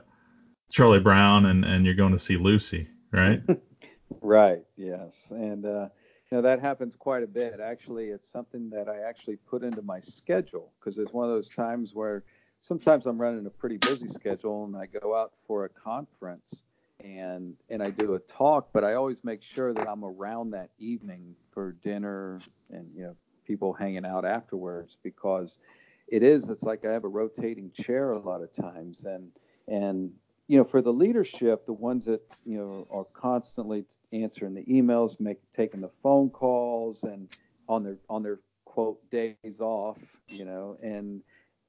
Charlie 0.72 1.00
Brown 1.00 1.46
and 1.46 1.64
and 1.64 1.86
you're 1.86 1.96
going 1.96 2.14
to 2.14 2.20
see 2.20 2.38
Lucy, 2.38 2.88
right? 3.12 3.42
right. 4.22 4.64
Yes. 4.76 5.32
And 5.32 5.66
uh, 5.66 5.90
you 6.32 6.38
know 6.38 6.42
that 6.42 6.60
happens 6.60 6.96
quite 6.96 7.24
a 7.24 7.28
bit. 7.28 7.60
Actually, 7.60 8.06
it's 8.06 8.32
something 8.32 8.70
that 8.72 8.90
I 8.90 9.08
actually 9.08 9.36
put 9.36 9.64
into 9.64 9.82
my 9.82 10.00
schedule 10.02 10.74
because 10.80 10.98
it's 10.98 11.14
one 11.14 11.30
of 11.30 11.36
those 11.36 11.50
times 11.50 11.94
where 11.94 12.24
sometimes 12.66 13.06
I'm 13.06 13.20
running 13.22 13.46
a 13.46 13.52
pretty 13.52 13.78
busy 13.78 14.08
schedule 14.08 14.66
and 14.66 14.76
I 14.76 14.88
go 14.88 15.16
out 15.16 15.34
for 15.48 15.66
a 15.66 15.70
conference 15.70 16.64
and 17.04 17.54
and 17.70 17.84
I 17.84 17.90
do 17.92 18.16
a 18.16 18.20
talk, 18.20 18.70
but 18.74 18.84
I 18.84 18.96
always 18.96 19.24
make 19.24 19.44
sure 19.44 19.74
that 19.74 19.88
I'm 19.88 20.04
around 20.04 20.52
that 20.52 20.70
evening 20.80 21.36
for 21.54 21.74
dinner 21.84 22.42
and 22.72 22.88
you 22.96 23.04
know 23.04 23.16
people 23.46 23.74
hanging 23.74 24.06
out 24.06 24.26
afterwards 24.26 24.98
because 25.04 25.60
it 26.08 26.24
is 26.24 26.50
it's 26.50 26.64
like 26.64 26.86
I 26.86 26.92
have 26.92 27.04
a 27.04 27.10
rotating 27.10 27.72
chair 27.72 28.14
a 28.14 28.20
lot 28.20 28.42
of 28.42 28.52
times 28.54 29.06
and 29.06 29.30
and 29.68 30.12
you 30.48 30.58
know 30.58 30.64
for 30.64 30.82
the 30.82 30.94
leadership 30.94 31.66
the 31.68 31.74
ones 31.74 32.06
that 32.06 32.22
you 32.44 32.58
know 32.58 32.88
are 32.90 33.06
constantly 33.14 33.86
answering 34.12 34.56
the 34.56 34.64
emails 34.64 35.20
make 35.20 35.38
taking 35.56 35.82
the 35.82 35.92
phone 36.02 36.30
calls 36.30 37.04
and 37.04 37.30
on 37.70 37.84
their 37.84 37.98
on 38.10 38.24
their 38.24 38.40
quote 38.64 39.00
days 39.12 39.60
off 39.60 39.98
you 40.30 40.46
know 40.46 40.78
and 40.82 41.22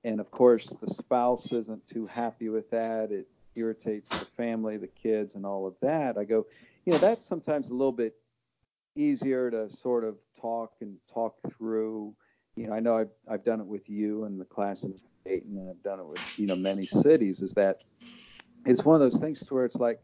and 0.07 0.21
of 0.21 0.31
course 0.31 0.75
the 0.81 0.95
spouse 0.95 1.51
isn't 1.53 1.87
too 1.89 2.07
happy 2.07 2.49
with 2.49 2.71
that. 2.71 3.11
It 3.11 3.27
irritates 3.57 4.09
the 4.11 4.27
family 4.37 4.77
the 4.77 4.87
kids 4.87 5.35
and 5.35 5.45
all 5.45 5.67
of 5.67 5.75
that. 5.83 6.17
I 6.17 6.25
go 6.25 6.47
you 6.85 6.93
know 6.93 6.99
that's 6.99 7.27
sometimes 7.27 7.69
a 7.69 7.73
little 7.73 7.93
bit 7.93 8.15
easier 8.95 9.51
to 9.51 9.69
sort 9.69 10.05
of 10.05 10.17
talk 10.41 10.73
and 10.81 10.97
talk 11.13 11.35
through. 11.59 12.15
You 12.55 12.69
know 12.69 12.73
i 12.73 12.81
know 12.81 12.97
i've, 12.97 13.11
I've 13.31 13.45
done 13.45 13.61
it 13.61 13.67
with 13.67 13.87
you 13.87 14.25
and 14.25 14.41
the 14.41 14.47
class 14.47 14.83
in 14.83 14.95
dayton 15.27 15.59
and 15.59 15.69
i've 15.69 15.83
done 15.83 16.01
it 16.01 16.07
with 16.07 16.23
you 16.39 16.47
know 16.47 16.57
many 16.57 16.87
cities 16.87 17.43
is 17.43 17.53
that 17.53 17.83
it's 18.65 18.83
one 18.83 18.95
of 18.95 19.13
those 19.13 19.21
things 19.21 19.41
to 19.41 19.55
where 19.55 19.67
it's 19.67 19.77
like 19.77 20.01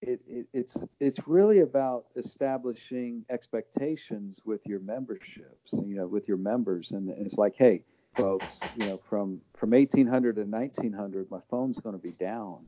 it, 0.00 0.20
it, 0.26 0.46
it's 0.54 0.78
it's 0.98 1.18
really 1.26 1.60
about 1.60 2.06
establishing 2.16 3.26
expectations 3.28 4.40
with 4.46 4.64
your 4.64 4.80
memberships 4.80 5.72
you 5.72 5.96
know 5.96 6.06
with 6.06 6.26
your 6.26 6.38
members. 6.38 6.92
And 6.92 7.10
it's 7.10 7.36
like 7.36 7.54
hey 7.56 7.82
folks, 8.18 8.58
you 8.76 8.86
know, 8.86 9.00
from 9.08 9.40
from 9.56 9.70
1800 9.70 10.36
to 10.36 10.42
1900, 10.42 11.30
my 11.30 11.38
phone's 11.50 11.78
going 11.78 11.94
to 11.94 12.02
be 12.02 12.12
down, 12.12 12.64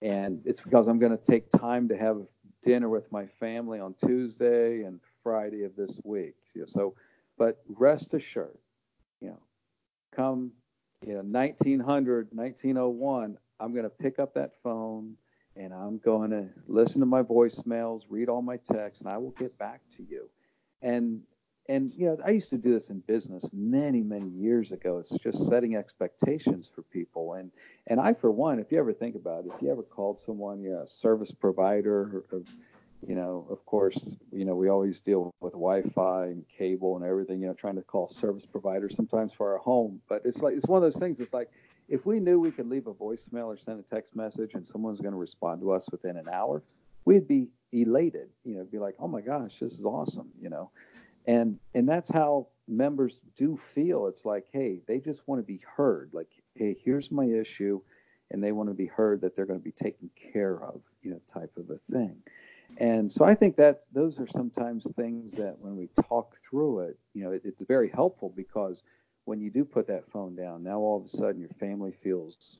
and 0.00 0.40
it's 0.44 0.60
because 0.60 0.86
I'm 0.86 0.98
going 0.98 1.16
to 1.16 1.24
take 1.24 1.50
time 1.50 1.88
to 1.88 1.96
have 1.96 2.22
dinner 2.62 2.88
with 2.88 3.10
my 3.12 3.26
family 3.40 3.80
on 3.80 3.94
Tuesday 4.04 4.82
and 4.82 5.00
Friday 5.22 5.64
of 5.64 5.76
this 5.76 6.00
week. 6.04 6.34
So, 6.66 6.94
but 7.36 7.62
rest 7.68 8.14
assured, 8.14 8.56
you 9.20 9.28
know, 9.28 9.40
come 10.14 10.52
you 11.04 11.14
know 11.14 11.22
1900, 11.22 12.28
1901, 12.32 13.36
I'm 13.60 13.72
going 13.72 13.84
to 13.84 13.90
pick 13.90 14.18
up 14.18 14.34
that 14.34 14.52
phone 14.62 15.16
and 15.56 15.72
I'm 15.72 15.98
going 15.98 16.30
to 16.30 16.48
listen 16.66 17.00
to 17.00 17.06
my 17.06 17.22
voicemails, 17.22 18.02
read 18.08 18.28
all 18.28 18.42
my 18.42 18.56
texts, 18.72 19.00
and 19.00 19.08
I 19.08 19.18
will 19.18 19.30
get 19.38 19.56
back 19.56 19.82
to 19.96 20.02
you. 20.02 20.28
And 20.82 21.20
and 21.68 21.92
you 21.94 22.06
know, 22.06 22.18
I 22.24 22.30
used 22.30 22.50
to 22.50 22.58
do 22.58 22.74
this 22.74 22.90
in 22.90 23.00
business 23.00 23.48
many, 23.52 24.02
many 24.02 24.28
years 24.28 24.72
ago. 24.72 24.98
It's 24.98 25.16
just 25.18 25.46
setting 25.46 25.76
expectations 25.76 26.70
for 26.74 26.82
people. 26.82 27.34
And 27.34 27.50
and 27.86 28.00
I, 28.00 28.14
for 28.14 28.30
one, 28.30 28.58
if 28.58 28.70
you 28.70 28.78
ever 28.78 28.92
think 28.92 29.14
about 29.14 29.44
it, 29.44 29.52
if 29.54 29.62
you 29.62 29.70
ever 29.70 29.82
called 29.82 30.20
someone, 30.20 30.62
you 30.62 30.72
know, 30.72 30.82
a 30.82 30.88
service 30.88 31.32
provider, 31.32 32.24
or, 32.32 32.42
you 33.06 33.14
know, 33.14 33.46
of 33.50 33.64
course, 33.66 34.16
you 34.30 34.44
know, 34.44 34.54
we 34.54 34.68
always 34.68 35.00
deal 35.00 35.32
with 35.40 35.52
Wi-Fi 35.52 36.26
and 36.26 36.44
cable 36.48 36.96
and 36.96 37.04
everything. 37.04 37.40
You 37.40 37.48
know, 37.48 37.54
trying 37.54 37.76
to 37.76 37.82
call 37.82 38.08
service 38.08 38.44
providers 38.44 38.94
sometimes 38.94 39.32
for 39.32 39.52
our 39.52 39.58
home. 39.58 40.00
But 40.08 40.22
it's 40.24 40.42
like 40.42 40.54
it's 40.56 40.66
one 40.66 40.82
of 40.82 40.92
those 40.92 41.00
things. 41.00 41.18
It's 41.18 41.32
like 41.32 41.50
if 41.88 42.04
we 42.04 42.20
knew 42.20 42.38
we 42.40 42.50
could 42.50 42.68
leave 42.68 42.86
a 42.86 42.94
voicemail 42.94 43.46
or 43.46 43.56
send 43.56 43.80
a 43.80 43.94
text 43.94 44.14
message 44.14 44.52
and 44.54 44.66
someone's 44.66 45.00
going 45.00 45.12
to 45.12 45.18
respond 45.18 45.62
to 45.62 45.72
us 45.72 45.86
within 45.90 46.16
an 46.18 46.28
hour, 46.30 46.62
we'd 47.06 47.26
be 47.26 47.48
elated. 47.72 48.28
You 48.44 48.56
know, 48.56 48.64
be 48.64 48.78
like, 48.78 48.96
oh 48.98 49.08
my 49.08 49.22
gosh, 49.22 49.58
this 49.60 49.72
is 49.72 49.84
awesome. 49.84 50.28
You 50.38 50.50
know 50.50 50.70
and 51.26 51.58
and 51.74 51.88
that's 51.88 52.10
how 52.10 52.48
members 52.66 53.20
do 53.36 53.58
feel. 53.74 54.06
It's 54.06 54.24
like 54.24 54.46
hey 54.52 54.80
they 54.86 54.98
just 54.98 55.26
want 55.26 55.40
to 55.40 55.46
be 55.46 55.60
heard. 55.76 56.10
Like 56.12 56.30
hey 56.54 56.76
here's 56.84 57.10
my 57.10 57.24
issue. 57.24 57.80
And 58.30 58.42
they 58.42 58.52
want 58.52 58.70
to 58.70 58.74
be 58.74 58.86
heard 58.86 59.20
that 59.20 59.36
they're 59.36 59.46
going 59.46 59.60
to 59.60 59.64
be 59.64 59.70
taken 59.70 60.10
care 60.32 60.60
of 60.62 60.80
you 61.02 61.10
know 61.10 61.20
type 61.32 61.52
of 61.56 61.70
a 61.70 61.78
thing. 61.92 62.16
And 62.78 63.12
so 63.12 63.24
i 63.24 63.34
think 63.34 63.56
that 63.56 63.82
those 63.92 64.18
are 64.18 64.26
sometimes 64.28 64.86
things 64.96 65.32
that 65.32 65.56
when 65.58 65.76
we 65.76 65.88
talk 66.08 66.36
through 66.48 66.80
it 66.80 66.98
you 67.12 67.22
know 67.22 67.30
it, 67.30 67.42
it's 67.44 67.62
very 67.68 67.90
helpful 67.90 68.32
because 68.34 68.82
when 69.26 69.40
you 69.40 69.50
do 69.50 69.64
put 69.64 69.86
that 69.86 70.10
phone 70.10 70.34
down 70.34 70.64
now 70.64 70.78
all 70.78 70.98
of 70.98 71.04
a 71.04 71.08
sudden 71.08 71.40
your 71.40 71.54
family 71.60 71.92
feels 72.02 72.58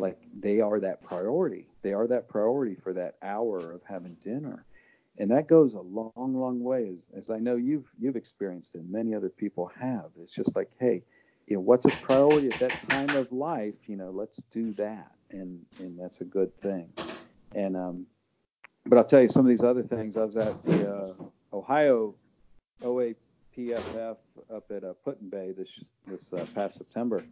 like 0.00 0.18
they 0.38 0.60
are 0.60 0.80
that 0.80 1.02
priority. 1.02 1.66
They 1.82 1.92
are 1.92 2.06
that 2.08 2.28
priority 2.28 2.74
for 2.74 2.92
that 2.94 3.16
hour 3.22 3.58
of 3.58 3.82
having 3.84 4.16
dinner 4.24 4.64
and 5.18 5.30
that 5.30 5.48
goes 5.48 5.74
a 5.74 5.80
long, 5.80 6.12
long 6.16 6.62
way, 6.62 6.88
as, 6.92 7.04
as 7.16 7.30
I 7.30 7.38
know 7.38 7.56
you've 7.56 7.86
you've 7.98 8.16
experienced 8.16 8.74
and 8.74 8.90
many 8.90 9.14
other 9.14 9.28
people 9.28 9.70
have. 9.78 10.06
It's 10.20 10.32
just 10.32 10.56
like, 10.56 10.70
hey, 10.78 11.02
you 11.46 11.56
know, 11.56 11.60
what's 11.60 11.84
a 11.84 11.90
priority 11.90 12.48
at 12.48 12.58
that 12.60 12.88
time 12.88 13.10
of 13.16 13.30
life? 13.32 13.74
You 13.86 13.96
know, 13.96 14.10
let's 14.10 14.40
do 14.52 14.72
that, 14.74 15.10
and 15.30 15.60
and 15.80 15.98
that's 15.98 16.20
a 16.20 16.24
good 16.24 16.56
thing. 16.60 16.88
And 17.54 17.76
um, 17.76 18.06
but 18.86 18.98
I'll 18.98 19.04
tell 19.04 19.20
you 19.20 19.28
some 19.28 19.44
of 19.44 19.48
these 19.48 19.62
other 19.62 19.82
things. 19.82 20.16
I 20.16 20.24
was 20.24 20.36
at 20.36 20.62
the 20.64 20.90
uh, 20.90 21.12
Ohio 21.52 22.14
OAPFF 22.82 24.16
up 24.54 24.70
at 24.70 24.84
uh, 24.84 24.92
Put-in-Bay 25.04 25.52
this 25.56 25.68
this 26.06 26.32
uh, 26.32 26.46
past 26.54 26.78
September, 26.78 27.24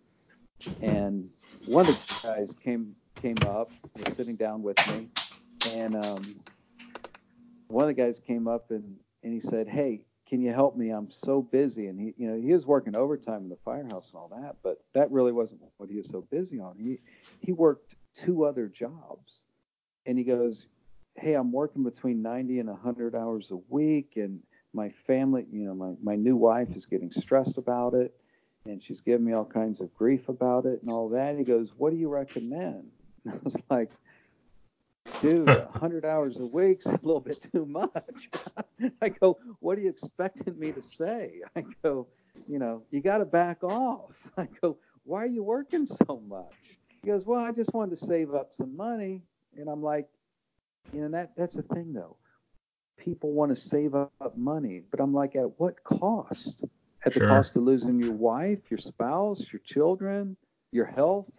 and 0.83 1.31
one 1.67 1.89
of 1.89 1.97
the 1.97 2.27
guys 2.27 2.53
came 2.63 2.95
came 3.23 3.43
up, 3.45 3.71
was 3.97 4.15
sitting 4.15 4.37
down 4.37 4.63
with 4.63 4.77
me, 4.91 5.09
and 5.73 5.97
um, 5.97 6.41
one 7.69 7.89
of 7.89 7.89
the 7.89 8.03
guys 8.03 8.21
came 8.21 8.49
up 8.49 8.71
and, 8.71 8.97
and 9.23 9.33
he 9.33 9.41
said, 9.41 9.69
Hey, 9.69 10.03
can 10.29 10.43
you 10.43 10.53
help 10.53 10.77
me? 10.77 10.91
I'm 10.91 11.11
so 11.11 11.41
busy. 11.41 11.87
And 11.87 11.99
he, 11.99 12.15
you 12.19 12.29
know, 12.29 12.41
he 12.41 12.53
was 12.53 12.67
working 12.67 12.97
overtime 12.97 13.43
in 13.43 13.49
the 13.49 13.59
firehouse 13.65 14.11
and 14.13 14.21
all 14.21 14.31
that, 14.41 14.57
but 14.63 14.79
that 14.95 15.11
really 15.11 15.33
wasn't 15.33 15.61
what 15.79 15.89
he 15.89 15.97
was 15.97 16.09
so 16.09 16.27
busy 16.31 16.61
on. 16.61 16.77
He, 16.79 16.99
he 17.41 17.53
worked 17.53 17.97
two 18.15 18.45
other 18.45 18.69
jobs 18.69 19.45
and 20.07 20.19
he 20.19 20.25
goes, 20.25 20.67
Hey, 21.15 21.35
I'm 21.35 21.53
working 21.53 21.83
between 21.83 22.23
90 22.23 22.61
and 22.61 22.69
100 22.69 23.15
hours 23.15 23.51
a 23.51 23.59
week. 23.69 24.13
And 24.17 24.41
my 24.73 24.91
family, 25.07 25.47
you 25.51 25.65
know, 25.65 25.75
my, 25.75 25.95
my 26.03 26.15
new 26.15 26.37
wife 26.37 26.69
is 26.77 26.87
getting 26.87 27.11
stressed 27.11 27.59
about 27.59 27.95
it 27.95 28.15
and 28.67 28.83
she's 28.83 29.01
giving 29.01 29.25
me 29.25 29.33
all 29.33 29.45
kinds 29.45 29.81
of 29.81 29.95
grief 29.95 30.29
about 30.29 30.67
it 30.67 30.81
and 30.83 30.91
all 30.91 31.09
that. 31.11 31.37
He 31.37 31.45
goes, 31.45 31.73
What 31.77 31.91
do 31.91 31.97
you 31.97 32.09
recommend? 32.09 32.85
And 33.25 33.35
I 33.35 33.39
was 33.43 33.57
like, 33.71 33.91
dude, 35.21 35.47
100 35.73 36.05
hours 36.05 36.39
a 36.41 36.47
week's 36.47 36.87
a 36.87 36.93
little 37.03 37.21
bit 37.21 37.47
too 37.53 37.67
much. 37.67 38.29
I 39.03 39.09
go, 39.09 39.39
what 39.61 39.79
are 39.79 39.81
you 39.81 39.91
expecting 39.91 40.59
me 40.59 40.73
to 40.73 40.83
say? 40.83 41.43
I 41.57 41.65
go, 41.83 42.07
you 42.47 42.59
know, 42.59 42.83
you 42.91 43.01
got 43.01 43.19
to 43.19 43.25
back 43.25 43.63
off. 43.63 44.13
I 44.37 44.49
go, 44.61 44.79
why 45.05 45.23
are 45.23 45.27
you 45.27 45.43
working 45.43 45.87
so 45.87 46.23
much? 46.27 46.55
He 47.03 47.09
goes, 47.09 47.25
well, 47.25 47.41
I 47.41 47.53
just 47.53 47.73
wanted 47.73 47.99
to 47.99 48.07
save 48.07 48.35
up 48.35 48.53
some 48.55 48.77
money. 48.77 49.23
And 49.57 49.69
I'm 49.69 49.83
like, 49.83 50.07
you 50.93 51.01
know, 51.01 51.09
that 51.11 51.33
that's 51.37 51.57
the 51.57 51.63
thing 51.63 51.93
though. 51.93 52.17
People 52.97 53.33
want 53.33 53.55
to 53.55 53.61
save 53.61 53.95
up 53.95 54.37
money, 54.37 54.83
but 54.91 55.01
I'm 55.01 55.15
like, 55.15 55.37
at 55.37 55.59
what 55.59 55.83
cost? 55.85 56.65
At 57.05 57.15
the 57.15 57.21
sure. 57.21 57.29
cost 57.29 57.55
of 57.55 57.63
losing 57.63 58.01
your 58.01 58.13
wife, 58.13 58.59
your 58.71 58.79
spouse, 58.79 59.45
your 59.53 59.61
children, 59.65 60.37
your 60.73 60.85
health? 60.85 61.31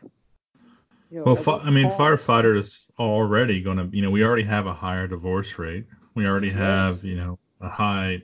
You 1.10 1.20
know, 1.20 1.24
well, 1.24 1.36
fi- 1.36 1.58
I 1.58 1.72
mean, 1.72 1.90
firefighters 1.90 2.90
already 3.00 3.62
going 3.62 3.78
to, 3.78 3.90
you 3.96 4.04
know, 4.04 4.12
we 4.12 4.24
already 4.24 4.44
have 4.44 4.68
a 4.68 4.74
higher 4.74 5.08
divorce 5.08 5.58
rate. 5.58 5.86
We 6.14 6.28
already 6.28 6.50
have, 6.50 7.04
you 7.04 7.16
know, 7.16 7.40
a 7.62 7.70
high 7.70 8.22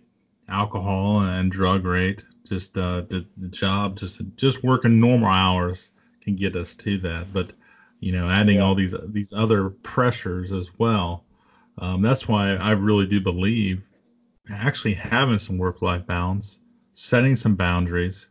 alcohol 0.49 1.21
and 1.21 1.51
drug 1.51 1.85
rate. 1.85 2.23
Just 2.47 2.77
uh, 2.77 3.01
the, 3.01 3.25
the 3.37 3.47
job, 3.47 3.97
just 3.97 4.21
just 4.35 4.63
working 4.63 4.99
normal 4.99 5.29
hours 5.29 5.89
can 6.21 6.35
get 6.35 6.55
us 6.55 6.75
to 6.75 6.99
that. 6.99 7.25
But 7.33 7.53
you 8.01 8.11
know, 8.11 8.29
adding 8.29 8.57
yeah. 8.57 8.63
all 8.63 8.75
these 8.75 8.93
these 9.07 9.33
other 9.33 9.69
pressures 9.69 10.51
as 10.51 10.69
well. 10.77 11.25
Um, 11.79 12.03
that's 12.03 12.27
why 12.27 12.55
I 12.55 12.71
really 12.71 13.07
do 13.07 13.19
believe 13.19 13.81
actually 14.51 14.93
having 14.93 15.39
some 15.39 15.57
work-life 15.57 16.05
balance, 16.05 16.59
setting 16.93 17.35
some 17.35 17.55
boundaries, 17.55 18.29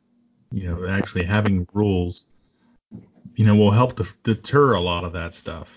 you 0.52 0.68
know, 0.68 0.86
actually 0.86 1.24
having 1.24 1.66
rules 1.72 2.28
you 3.36 3.44
know, 3.44 3.54
will 3.54 3.70
help 3.70 3.96
to 3.96 4.06
deter 4.22 4.74
a 4.74 4.80
lot 4.80 5.04
of 5.04 5.12
that 5.12 5.34
stuff. 5.34 5.68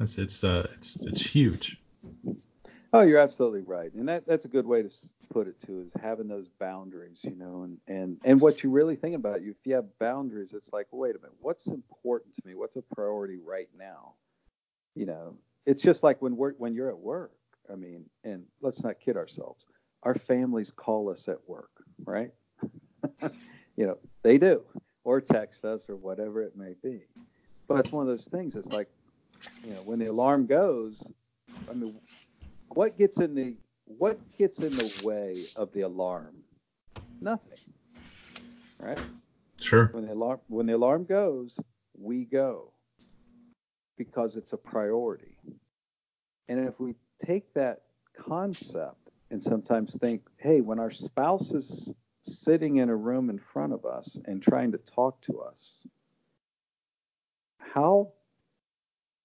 It's 0.00 0.18
it's 0.18 0.44
uh 0.44 0.66
it's 0.74 0.96
it's 1.02 1.22
huge. 1.22 1.80
Oh, 2.92 3.02
you're 3.02 3.18
absolutely 3.18 3.62
right, 3.62 3.92
and 3.94 4.08
that 4.08 4.26
that's 4.26 4.44
a 4.44 4.48
good 4.48 4.66
way 4.66 4.82
to 4.82 4.90
put 5.32 5.48
it 5.48 5.56
too. 5.66 5.84
Is 5.86 5.92
having 6.00 6.28
those 6.28 6.48
boundaries, 6.48 7.20
you 7.22 7.34
know, 7.34 7.64
and 7.64 7.78
and 7.88 8.18
and 8.24 8.40
what 8.40 8.62
you 8.62 8.70
really 8.70 8.96
think 8.96 9.14
about 9.14 9.42
you. 9.42 9.50
If 9.50 9.56
you 9.64 9.74
have 9.74 9.86
boundaries, 9.98 10.52
it's 10.52 10.72
like, 10.72 10.86
wait 10.90 11.16
a 11.16 11.18
minute, 11.18 11.36
what's 11.40 11.66
important 11.66 12.34
to 12.36 12.42
me? 12.46 12.54
What's 12.54 12.76
a 12.76 12.82
priority 12.82 13.38
right 13.44 13.68
now? 13.78 14.14
You 14.94 15.06
know, 15.06 15.36
it's 15.66 15.82
just 15.82 16.02
like 16.02 16.22
when 16.22 16.36
we're 16.36 16.52
when 16.54 16.74
you're 16.74 16.90
at 16.90 16.98
work. 16.98 17.32
I 17.72 17.76
mean, 17.76 18.04
and 18.24 18.44
let's 18.60 18.82
not 18.82 19.00
kid 19.00 19.16
ourselves. 19.16 19.66
Our 20.02 20.14
families 20.14 20.70
call 20.70 21.08
us 21.10 21.28
at 21.28 21.38
work, 21.48 21.70
right? 22.04 22.30
you 23.76 23.86
know, 23.86 23.98
they 24.22 24.38
do 24.38 24.62
or 25.04 25.20
text 25.20 25.64
us 25.64 25.86
or 25.88 25.96
whatever 25.96 26.42
it 26.42 26.56
may 26.56 26.74
be. 26.82 27.02
But 27.68 27.80
it's 27.80 27.92
one 27.92 28.02
of 28.02 28.08
those 28.08 28.26
things. 28.26 28.54
It's 28.54 28.72
like, 28.72 28.88
you 29.64 29.74
know, 29.74 29.82
when 29.82 29.98
the 29.98 30.06
alarm 30.06 30.46
goes, 30.46 31.06
I 31.70 31.74
mean, 31.74 31.94
what 32.68 32.98
gets 32.98 33.18
in 33.18 33.34
the 33.34 33.54
what 33.86 34.18
gets 34.38 34.58
in 34.58 34.70
the 34.70 35.00
way 35.04 35.44
of 35.56 35.72
the 35.72 35.82
alarm? 35.82 36.34
Nothing. 37.20 37.58
Right? 38.78 39.00
Sure. 39.60 39.86
When 39.92 40.06
the 40.06 40.12
alarm 40.12 40.40
when 40.48 40.66
the 40.66 40.74
alarm 40.74 41.04
goes, 41.04 41.58
we 41.98 42.24
go 42.24 42.72
because 43.96 44.36
it's 44.36 44.52
a 44.52 44.56
priority. 44.56 45.36
And 46.48 46.68
if 46.68 46.78
we 46.80 46.94
take 47.24 47.54
that 47.54 47.82
concept 48.18 49.10
and 49.30 49.42
sometimes 49.42 49.96
think, 49.96 50.22
hey, 50.36 50.60
when 50.60 50.78
our 50.78 50.90
spouse 50.90 51.52
is 51.52 51.92
sitting 52.44 52.76
in 52.76 52.90
a 52.90 52.96
room 52.96 53.30
in 53.30 53.38
front 53.38 53.72
of 53.72 53.84
us 53.84 54.18
and 54.26 54.42
trying 54.42 54.72
to 54.72 54.78
talk 54.78 55.20
to 55.22 55.40
us, 55.40 55.86
how 57.58 58.12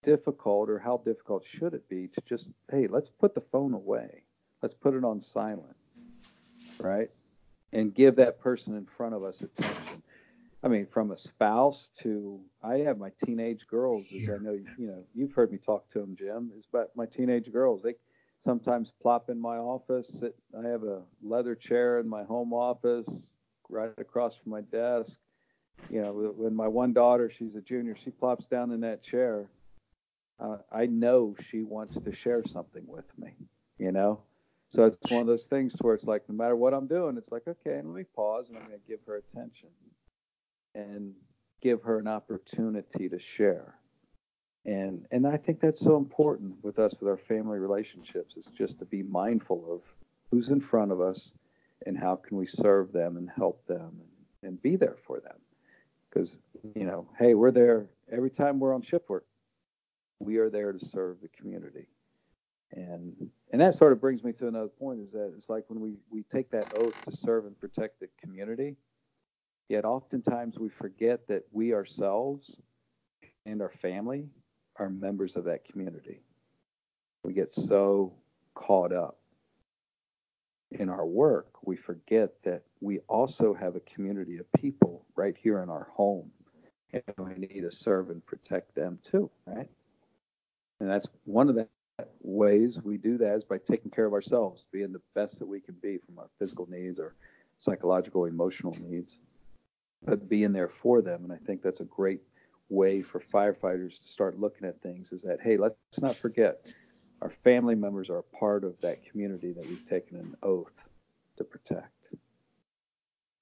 difficult 0.04 0.70
or 0.70 0.80
how 0.80 1.02
difficult 1.06 1.44
should 1.46 1.74
it 1.74 1.88
be 1.90 2.08
to 2.08 2.22
just, 2.28 2.52
hey, 2.72 2.88
let's 2.88 3.10
put 3.10 3.36
the 3.36 3.44
phone 3.52 3.74
away. 3.74 4.24
Let's 4.62 4.74
put 4.74 4.94
it 4.94 5.04
on 5.04 5.22
silent, 5.22 5.76
right? 6.80 7.10
And 7.74 7.94
give 7.94 8.16
that 8.16 8.40
person 8.40 8.76
in 8.76 8.86
front 8.86 9.14
of 9.14 9.24
us 9.24 9.42
attention. 9.42 10.04
I 10.64 10.68
mean, 10.68 10.88
from 10.92 11.12
a 11.12 11.18
spouse 11.18 11.90
to 12.02 12.40
I 12.62 12.80
have 12.80 12.98
my 12.98 13.12
teenage 13.26 13.66
girls, 13.68 14.06
as 14.12 14.30
I 14.30 14.44
know 14.44 14.52
you 14.78 14.88
know 14.88 15.04
you've 15.14 15.32
heard 15.32 15.52
me 15.54 15.58
talk 15.58 15.90
to 15.92 16.00
them, 16.00 16.18
Jim. 16.20 16.52
Is 16.58 16.68
about 16.72 16.90
my 16.96 17.06
teenage 17.06 17.50
girls. 17.52 17.82
They 17.82 17.94
sometimes 18.40 18.92
plop 19.02 19.30
in 19.30 19.40
my 19.40 19.58
office. 19.58 20.08
Sit, 20.20 20.36
I 20.58 20.68
have 20.68 20.84
a 20.84 21.02
leather 21.22 21.56
chair 21.56 22.00
in 22.00 22.08
my 22.08 22.24
home 22.24 22.54
office 22.54 23.34
right 23.70 23.92
across 23.98 24.36
from 24.36 24.52
my 24.52 24.62
desk. 24.62 25.18
You 25.90 26.02
know, 26.02 26.34
when 26.36 26.56
my 26.56 26.68
one 26.68 26.94
daughter, 26.94 27.32
she's 27.36 27.56
a 27.56 27.62
junior, 27.62 27.96
she 27.96 28.10
plops 28.10 28.46
down 28.46 28.72
in 28.72 28.82
that 28.82 29.02
chair. 29.04 29.50
Uh, 30.40 30.58
I 30.72 30.86
know 30.86 31.36
she 31.50 31.64
wants 31.64 31.98
to 32.00 32.14
share 32.14 32.44
something 32.46 32.84
with 32.88 33.06
me, 33.18 33.34
you 33.78 33.92
know? 33.92 34.22
So 34.70 34.86
it's 34.86 34.98
one 35.10 35.22
of 35.22 35.28
those 35.28 35.46
things 35.46 35.76
where 35.82 35.96
it's 35.96 36.06
like, 36.06 36.30
no 36.30 36.36
matter 36.36 36.56
what 36.56 36.74
I'm 36.74 36.88
doing, 36.88 37.18
it's 37.18 37.32
like, 37.32 37.48
okay, 37.48 37.76
let 37.76 37.86
me 37.86 38.04
pause 38.16 38.50
and 38.50 38.58
I'm 38.58 38.68
going 38.68 38.80
to 38.80 38.88
give 38.88 39.00
her 39.08 39.18
attention 39.18 39.70
and 40.76 41.14
give 41.62 41.82
her 41.84 41.98
an 41.98 42.08
opportunity 42.08 43.10
to 43.10 43.20
share. 43.20 43.76
And 44.66 45.06
and 45.12 45.26
I 45.26 45.38
think 45.38 45.62
that's 45.62 45.80
so 45.80 45.98
important 45.98 46.56
with 46.64 46.80
us 46.80 46.94
with 47.00 47.10
our 47.10 47.18
family 47.18 47.60
relationships 47.60 48.36
is 48.36 48.50
just 48.58 48.80
to 48.80 48.86
be 48.86 49.04
mindful 49.04 49.66
of 49.74 49.82
who's 50.32 50.50
in 50.50 50.60
front 50.60 50.92
of 50.92 51.02
us 51.02 51.34
and 51.86 51.98
how 51.98 52.16
can 52.16 52.38
we 52.38 52.46
serve 52.46 52.92
them 52.92 53.18
and 53.18 53.30
help 53.30 53.66
them 53.68 54.02
and, 54.44 54.62
be 54.62 54.76
there 54.76 54.98
for 55.08 55.20
them. 55.20 55.38
Because 56.10 56.38
you 56.76 56.86
know, 56.86 57.08
hey, 57.18 57.36
we're 57.36 57.52
there 57.52 57.88
every 58.12 58.30
time 58.30 58.60
we're 58.60 58.74
on 58.74 58.84
work. 59.08 59.26
We 60.20 60.38
are 60.38 60.50
there 60.50 60.74
to 60.74 60.86
serve 60.86 61.18
the 61.22 61.30
community. 61.30 61.88
And 62.74 63.30
and 63.52 63.62
that 63.62 63.76
sort 63.76 63.94
of 63.94 64.02
brings 64.02 64.24
me 64.24 64.34
to 64.34 64.48
another 64.48 64.68
point 64.68 65.00
is 65.00 65.12
that 65.14 65.34
it's 65.38 65.50
like 65.50 65.64
when 65.70 65.80
we, 65.80 65.96
we 66.12 66.24
take 66.24 66.52
that 66.52 66.78
oath 66.78 67.02
to 67.06 67.16
serve 67.16 67.46
and 67.46 67.58
protect 67.60 68.00
the 68.00 68.10
community, 68.22 68.76
yet 69.70 69.86
oftentimes 69.86 70.60
we 70.60 70.70
forget 70.70 71.28
that 71.28 71.44
we 71.52 71.74
ourselves 71.74 72.60
and 73.46 73.62
our 73.62 73.72
family 73.82 74.28
are 74.80 74.90
members 74.90 75.36
of 75.36 75.44
that 75.46 75.66
community. 75.66 76.22
We 77.24 77.34
get 77.34 77.54
so 77.54 78.14
caught 78.56 78.94
up 78.94 79.20
in 80.72 80.90
our 80.90 81.06
work, 81.06 81.48
we 81.64 81.76
forget 81.76 82.32
that 82.44 82.62
we 82.80 83.00
also 83.08 83.54
have 83.54 83.76
a 83.76 83.80
community 83.82 84.38
of 84.38 84.52
people 84.54 85.04
right 85.16 85.36
here 85.42 85.62
in 85.62 85.70
our 85.70 85.88
home. 85.92 86.30
And 86.94 87.04
we 87.18 87.34
need 87.36 87.62
to 87.62 87.72
serve 87.72 88.10
and 88.10 88.26
protect 88.26 88.74
them 88.76 89.00
too, 89.04 89.30
right? 89.46 89.70
And 90.80 90.90
that's 90.90 91.08
one 91.26 91.50
of 91.50 91.56
the 91.56 91.68
ways 92.22 92.80
we 92.84 92.98
do 92.98 93.18
that 93.18 93.36
is 93.36 93.44
by 93.44 93.58
taking 93.58 93.92
care 93.92 94.06
of 94.06 94.14
ourselves, 94.14 94.66
being 94.72 94.94
the 94.94 95.02
best 95.14 95.40
that 95.40 95.46
we 95.46 95.60
can 95.60 95.76
be 95.82 95.98
from 95.98 96.18
our 96.18 96.30
physical 96.40 96.68
needs 96.70 97.00
or 97.00 97.16
psychological, 97.60 98.26
emotional 98.26 98.76
needs, 98.80 99.20
but 100.06 100.30
being 100.30 100.54
there 100.54 100.70
for 100.70 101.02
them. 101.02 101.24
And 101.24 101.34
I 101.34 101.38
think 101.46 101.62
that's 101.62 101.82
a 101.82 101.86
great 101.86 102.22
way 102.70 103.02
for 103.02 103.20
firefighters 103.20 104.02
to 104.02 104.08
start 104.08 104.40
looking 104.40 104.68
at 104.68 104.82
things 104.82 105.12
is 105.12 105.24
that, 105.24 105.40
hey, 105.42 105.58
let's 105.58 105.76
not 106.00 106.16
forget 106.16 106.66
our 107.22 107.32
family 107.44 107.76
members 107.76 108.10
are 108.10 108.20
a 108.20 108.24
part 108.24 108.64
of 108.64 108.80
that 108.82 109.04
community 109.06 109.52
that 109.52 109.68
we've 109.68 109.88
taken 109.88 110.18
an 110.18 110.36
oath 110.42 110.72
to 111.38 111.44
protect. 111.44 112.08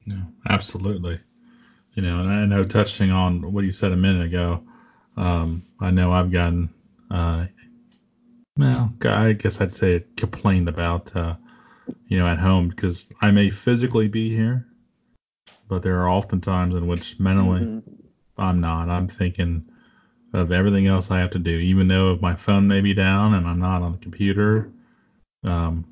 Yeah, 0.05 0.23
absolutely. 0.49 1.19
You 1.93 2.03
know, 2.03 2.19
and 2.19 2.31
I 2.31 2.45
know 2.45 2.63
touching 2.63 3.11
on 3.11 3.51
what 3.53 3.65
you 3.65 3.71
said 3.71 3.91
a 3.91 3.97
minute 3.97 4.27
ago, 4.27 4.63
um, 5.15 5.63
I 5.79 5.91
know 5.91 6.11
I've 6.11 6.31
gotten, 6.31 6.69
uh, 7.11 7.47
well, 8.55 8.93
I 9.03 9.33
guess 9.33 9.59
I'd 9.59 9.75
say 9.75 10.03
complained 10.15 10.69
about, 10.69 11.15
uh, 11.15 11.35
you 12.07 12.17
know, 12.17 12.27
at 12.27 12.39
home 12.39 12.69
because 12.69 13.11
I 13.21 13.31
may 13.31 13.49
physically 13.49 14.07
be 14.07 14.35
here, 14.35 14.65
but 15.67 15.83
there 15.83 15.99
are 16.01 16.09
often 16.09 16.41
times 16.41 16.75
in 16.75 16.87
which 16.87 17.19
mentally 17.19 17.61
mm-hmm. 17.61 18.06
I'm 18.37 18.61
not. 18.61 18.89
I'm 18.89 19.07
thinking 19.07 19.65
of 20.33 20.51
everything 20.51 20.87
else 20.87 21.09
I 21.11 21.19
have 21.19 21.31
to 21.31 21.39
do, 21.39 21.57
even 21.57 21.87
though 21.87 22.17
my 22.21 22.35
phone 22.35 22.67
may 22.67 22.81
be 22.81 22.93
down 22.93 23.33
and 23.33 23.47
I'm 23.47 23.59
not 23.59 23.81
on 23.81 23.93
the 23.93 23.97
computer. 23.97 24.71
Um, 25.43 25.85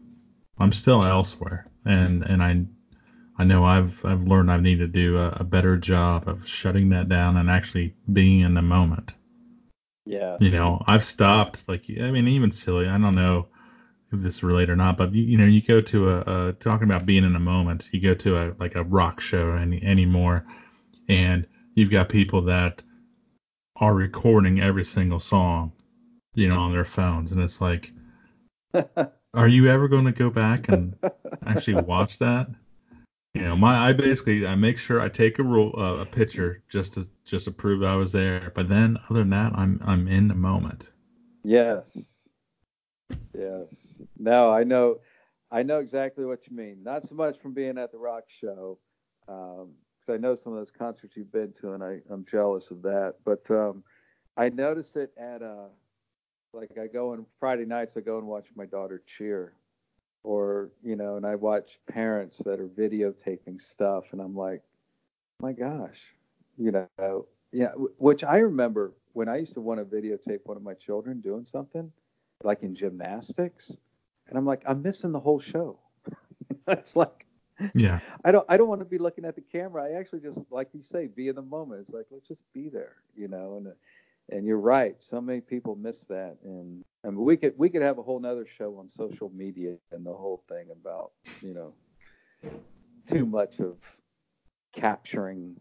I'm 0.57 0.71
still 0.71 1.03
elsewhere, 1.03 1.69
and 1.85 2.25
and 2.25 2.41
I 2.41 2.65
I 3.37 3.43
know 3.43 3.65
I've 3.65 4.03
I've 4.05 4.23
learned 4.23 4.51
I 4.51 4.57
need 4.57 4.79
to 4.79 4.87
do 4.87 5.17
a, 5.17 5.29
a 5.37 5.43
better 5.43 5.77
job 5.77 6.27
of 6.27 6.47
shutting 6.47 6.89
that 6.89 7.09
down 7.09 7.37
and 7.37 7.49
actually 7.49 7.93
being 8.11 8.41
in 8.41 8.53
the 8.53 8.61
moment. 8.61 9.13
Yeah. 10.05 10.37
You 10.39 10.51
know, 10.51 10.81
I've 10.85 11.03
stopped. 11.03 11.67
Like, 11.67 11.85
I 11.99 12.11
mean, 12.11 12.27
even 12.27 12.51
silly. 12.51 12.87
I 12.87 12.97
don't 12.97 13.15
know 13.15 13.47
if 14.11 14.21
this 14.21 14.35
is 14.35 14.43
related 14.43 14.71
or 14.71 14.75
not, 14.75 14.97
but 14.97 15.13
you, 15.13 15.23
you 15.23 15.37
know, 15.37 15.45
you 15.45 15.61
go 15.61 15.81
to 15.81 16.09
a, 16.09 16.19
a 16.19 16.53
talking 16.53 16.85
about 16.85 17.05
being 17.05 17.23
in 17.23 17.35
a 17.35 17.39
moment. 17.39 17.89
You 17.91 17.99
go 17.99 18.13
to 18.13 18.37
a 18.37 18.53
like 18.59 18.75
a 18.75 18.83
rock 18.83 19.19
show 19.19 19.51
any 19.53 19.83
anymore, 19.83 20.45
and 21.09 21.47
you've 21.75 21.91
got 21.91 22.09
people 22.09 22.41
that 22.43 22.81
are 23.75 23.93
recording 23.93 24.61
every 24.61 24.85
single 24.85 25.19
song, 25.19 25.71
you 26.33 26.47
know, 26.47 26.57
on 26.57 26.71
their 26.71 26.85
phones, 26.85 27.31
and 27.31 27.41
it's 27.41 27.61
like, 27.61 27.91
are 29.33 29.47
you 29.47 29.67
ever 29.67 29.87
going 29.87 30.05
to 30.05 30.11
go 30.11 30.29
back 30.29 30.69
and 30.69 30.95
actually 31.45 31.81
watch 31.83 32.17
that? 32.19 32.47
You 33.33 33.41
know, 33.41 33.55
my 33.57 33.89
I 33.89 33.91
basically 33.91 34.47
I 34.47 34.55
make 34.55 34.77
sure 34.77 35.01
I 35.01 35.09
take 35.09 35.39
a 35.39 35.43
roll 35.43 35.77
uh, 35.77 35.97
a 35.97 36.05
picture 36.05 36.63
just 36.69 36.93
to 36.93 37.05
just 37.25 37.45
to 37.45 37.51
prove 37.51 37.83
I 37.83 37.97
was 37.97 38.13
there, 38.13 38.51
but 38.55 38.69
then 38.69 38.97
other 39.09 39.19
than 39.19 39.31
that, 39.31 39.51
I'm 39.55 39.81
I'm 39.85 40.07
in 40.07 40.29
the 40.29 40.35
moment. 40.35 40.91
Yes. 41.43 41.97
Yes. 43.33 43.67
No, 44.17 44.51
I 44.51 44.63
know 44.63 44.99
I 45.51 45.63
know 45.63 45.79
exactly 45.79 46.23
what 46.23 46.47
you 46.49 46.55
mean. 46.55 46.81
Not 46.81 47.05
so 47.05 47.13
much 47.13 47.37
from 47.41 47.53
being 47.53 47.77
at 47.77 47.91
the 47.91 47.97
rock 47.97 48.23
show, 48.39 48.79
um, 49.27 49.73
because 50.05 50.17
I 50.17 50.21
know 50.21 50.35
some 50.35 50.53
of 50.53 50.59
those 50.59 50.71
concerts 50.77 51.15
you've 51.15 51.31
been 51.31 51.53
to, 51.61 51.73
and 51.73 51.83
I, 51.83 51.99
I'm 52.09 52.25
jealous 52.29 52.71
of 52.71 52.81
that. 52.83 53.15
But 53.23 53.49
um, 53.49 53.83
I 54.37 54.49
notice 54.49 54.95
it 54.95 55.11
at 55.17 55.41
uh, 55.41 55.67
like 56.53 56.71
I 56.81 56.87
go 56.87 57.13
on 57.13 57.25
Friday 57.39 57.65
nights. 57.65 57.95
I 57.97 58.01
go 58.01 58.17
and 58.17 58.27
watch 58.27 58.45
my 58.55 58.65
daughter 58.65 59.01
cheer, 59.17 59.53
or 60.23 60.69
you 60.83 60.95
know, 60.95 61.17
and 61.17 61.25
I 61.25 61.35
watch 61.35 61.79
parents 61.89 62.39
that 62.45 62.59
are 62.59 62.67
videotaping 62.67 63.61
stuff, 63.61 64.05
and 64.11 64.21
I'm 64.21 64.35
like, 64.35 64.61
my 65.41 65.53
gosh, 65.53 65.99
you 66.57 66.71
know, 66.71 67.25
yeah. 67.51 67.71
Which 67.97 68.23
I 68.23 68.37
remember 68.39 68.93
when 69.13 69.29
I 69.29 69.37
used 69.37 69.53
to 69.55 69.61
want 69.61 69.79
to 69.79 69.85
videotape 69.85 70.39
one 70.43 70.57
of 70.57 70.63
my 70.63 70.73
children 70.73 71.21
doing 71.21 71.45
something, 71.45 71.91
like 72.43 72.63
in 72.63 72.75
gymnastics, 72.75 73.75
and 74.27 74.37
I'm 74.37 74.45
like, 74.45 74.63
I'm 74.65 74.81
missing 74.81 75.11
the 75.11 75.19
whole 75.19 75.39
show. 75.39 75.79
it's 76.67 76.95
like 76.95 77.24
yeah. 77.73 77.99
I 78.23 78.31
don't 78.31 78.45
I 78.49 78.57
don't 78.57 78.67
want 78.67 78.81
to 78.81 78.85
be 78.85 78.97
looking 78.97 79.25
at 79.25 79.35
the 79.35 79.41
camera. 79.41 79.83
I 79.83 79.99
actually 79.99 80.19
just 80.19 80.39
like 80.49 80.69
you 80.73 80.81
say, 80.83 81.07
be 81.07 81.27
in 81.27 81.35
the 81.35 81.41
moment. 81.41 81.81
It's 81.81 81.91
like 81.91 82.05
let's 82.11 82.27
just 82.27 82.43
be 82.53 82.69
there, 82.69 82.95
you 83.15 83.27
know. 83.27 83.57
And 83.57 83.73
and 84.29 84.45
you're 84.45 84.59
right. 84.59 84.95
So 84.99 85.21
many 85.21 85.41
people 85.41 85.75
miss 85.75 86.05
that. 86.05 86.37
And 86.43 86.83
I 87.03 87.09
mean, 87.09 87.23
we 87.23 87.37
could 87.37 87.53
we 87.57 87.69
could 87.69 87.81
have 87.81 87.97
a 87.97 88.03
whole 88.03 88.19
nother 88.19 88.45
show 88.57 88.77
on 88.77 88.89
social 88.89 89.29
media 89.29 89.75
and 89.91 90.05
the 90.05 90.13
whole 90.13 90.43
thing 90.49 90.67
about 90.71 91.11
you 91.41 91.53
know 91.53 91.73
too 93.07 93.25
much 93.25 93.59
of 93.59 93.77
capturing 94.73 95.55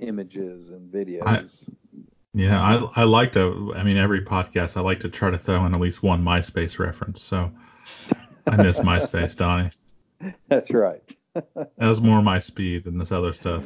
images 0.00 0.70
and 0.70 0.92
videos. 0.92 1.66
I, 1.66 2.04
yeah, 2.34 2.62
I 2.62 3.02
I 3.02 3.04
like 3.04 3.32
to. 3.32 3.74
I 3.76 3.82
mean, 3.82 3.96
every 3.96 4.24
podcast 4.24 4.76
I 4.76 4.80
like 4.80 5.00
to 5.00 5.08
try 5.08 5.30
to 5.30 5.38
throw 5.38 5.64
in 5.66 5.74
at 5.74 5.80
least 5.80 6.02
one 6.02 6.22
MySpace 6.22 6.78
reference. 6.78 7.20
So 7.20 7.50
I 8.46 8.56
miss 8.56 8.78
MySpace, 8.80 9.34
Donnie. 9.34 9.72
That's 10.48 10.70
right 10.70 11.02
that 11.34 11.70
was 11.78 12.00
more 12.00 12.22
my 12.22 12.38
speed 12.38 12.84
than 12.84 12.98
this 12.98 13.12
other 13.12 13.32
stuff. 13.32 13.64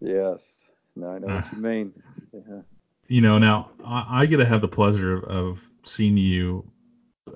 Yes. 0.00 0.46
No, 0.94 1.10
I 1.10 1.18
know 1.18 1.28
uh, 1.28 1.40
what 1.40 1.52
you 1.52 1.58
mean. 1.58 1.92
Yeah. 2.32 2.60
You 3.08 3.20
know, 3.20 3.38
now 3.38 3.70
I, 3.84 4.22
I, 4.22 4.26
get 4.26 4.38
to 4.38 4.44
have 4.44 4.60
the 4.60 4.68
pleasure 4.68 5.18
of 5.18 5.62
seeing 5.84 6.16
you 6.16 6.70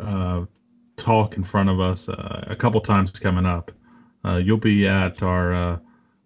uh, 0.00 0.46
talk 0.96 1.36
in 1.36 1.44
front 1.44 1.68
of 1.68 1.78
us 1.80 2.08
uh, 2.08 2.44
a 2.48 2.56
couple 2.56 2.80
times 2.80 3.12
coming 3.12 3.46
up. 3.46 3.70
Uh, 4.24 4.36
you'll 4.36 4.56
be 4.56 4.86
at 4.88 5.22
our 5.22 5.54
uh, 5.54 5.78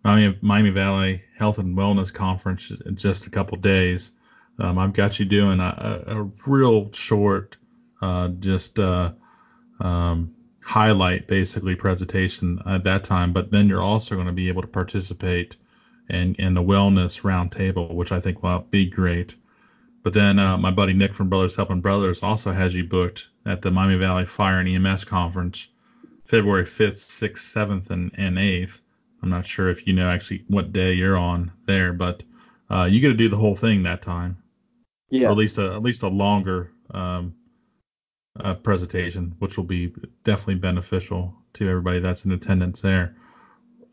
Miami, 0.03 0.39
Miami, 0.41 0.71
Valley 0.71 1.23
Health 1.37 1.59
and 1.59 1.77
Wellness 1.77 2.13
Conference 2.13 2.71
in 2.87 2.97
just 2.97 3.27
a 3.27 3.31
couple 3.31 3.57
days. 3.59 4.13
Um, 4.59 4.79
I've 4.79 4.93
got 4.93 5.19
you 5.19 5.25
doing 5.25 5.61
a, 5.61 6.05
a, 6.07 6.17
a 6.19 6.31
real 6.47 6.93
short, 6.93 7.57
uh, 8.01 8.29
just 8.29 8.79
um, 8.79 10.34
highlight 10.65 11.27
basically 11.27 11.75
presentation 11.75 12.61
at 12.67 12.85
that 12.85 13.05
time, 13.05 13.33
but 13.33 13.51
then 13.51 13.69
you're 13.69 13.83
also 13.83 14.15
going 14.15 14.27
to 14.27 14.33
be 14.33 14.49
able 14.49 14.63
to 14.63 14.69
participate 14.69 15.57
in, 16.09 16.35
in 16.37 16.55
the 16.55 16.63
wellness 16.63 17.21
roundtable, 17.21 17.95
which 17.95 18.13
I 18.13 18.21
think 18.21 18.43
will 18.43 18.67
be 18.71 18.87
great. 18.87 19.37
But 20.03 20.15
then 20.15 20.39
uh, 20.39 20.59
my 20.59 20.71
buddy 20.71 20.93
Nick 20.93 21.15
from 21.15 21.29
Brothers 21.29 21.57
Helping 21.57 21.81
Brothers 21.81 22.23
also 22.23 22.53
has 22.53 22.75
you 22.75 22.85
booked 22.85 23.29
at 23.47 23.63
the 23.63 23.71
Miami 23.71 23.97
Valley 23.97 24.27
Fire 24.27 24.61
and 24.61 24.69
EMS 24.69 25.05
Conference, 25.05 25.67
February 26.25 26.65
5th, 26.65 27.21
6th, 27.21 27.55
7th, 27.55 27.91
and, 27.91 28.11
and 28.17 28.37
8th. 28.37 28.81
I'm 29.23 29.31
not 29.31 29.47
sure 29.47 29.71
if 29.71 29.87
you 29.87 29.95
know 29.95 30.11
actually 30.11 30.45
what 30.49 30.73
day 30.73 30.93
you're 30.93 31.17
on 31.17 31.53
there, 31.67 31.93
but 31.93 32.23
uh, 32.71 32.85
you 32.85 33.01
get 33.01 33.09
to 33.09 33.15
do 33.15 33.29
the 33.29 33.37
whole 33.37 33.57
thing 33.57 33.83
that 33.83 34.03
time. 34.03 34.37
Yeah. 35.11 35.29
Or 35.29 35.31
at 35.31 35.37
least 35.37 35.59
a, 35.59 35.73
at 35.75 35.83
least 35.83 36.03
a 36.03 36.09
longer 36.09 36.73
um, 36.91 37.35
uh, 38.41 38.55
presentation, 38.55 39.35
which 39.39 39.57
will 39.57 39.65
be 39.65 39.95
definitely 40.25 40.57
beneficial 40.57 41.35
to 41.55 41.69
everybody 41.69 42.01
that's 42.01 42.25
in 42.25 42.33
attendance 42.33 42.81
there. 42.81 43.17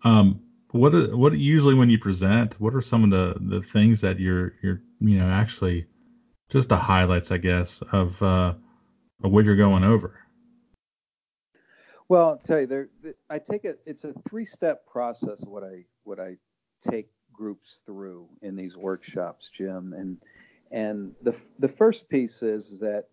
Um, 0.04 0.42
what 0.72 0.94
what 1.16 1.38
usually 1.38 1.76
when 1.76 1.90
you 1.90 2.00
present, 2.00 2.60
what 2.60 2.74
are 2.74 2.82
some 2.82 3.04
of 3.04 3.10
the, 3.10 3.58
the 3.58 3.62
things 3.62 4.02
that 4.02 4.20
you're 4.20 4.54
you're 4.62 4.82
you 5.00 5.20
know 5.20 5.30
actually 5.30 5.86
just 6.50 6.70
the 6.70 6.78
highlights, 6.78 7.32
I 7.32 7.38
guess, 7.38 7.82
of 7.92 8.22
uh, 8.22 8.54
of 9.24 9.32
what 9.32 9.46
you're 9.46 9.56
going 9.56 9.84
over? 9.84 10.18
Well, 12.10 12.28
I'll 12.30 12.38
tell 12.38 12.60
you, 12.60 12.68
there 12.68 12.90
I 13.30 13.40
take 13.40 13.64
it. 13.64 13.80
It's 13.86 14.04
a 14.04 14.14
three-step 14.30 14.86
process. 14.88 15.42
What 15.42 15.64
I 15.64 15.86
what 16.04 16.20
I 16.20 16.38
take 16.90 17.10
groups 17.32 17.82
through 17.86 18.28
in 18.42 18.56
these 18.56 18.76
workshops, 18.76 19.50
Jim, 19.56 19.94
and 19.94 20.18
and 20.72 21.14
the 21.22 21.36
the 21.60 21.68
first 21.68 22.10
piece 22.10 22.42
is 22.42 22.74
that 22.80 23.06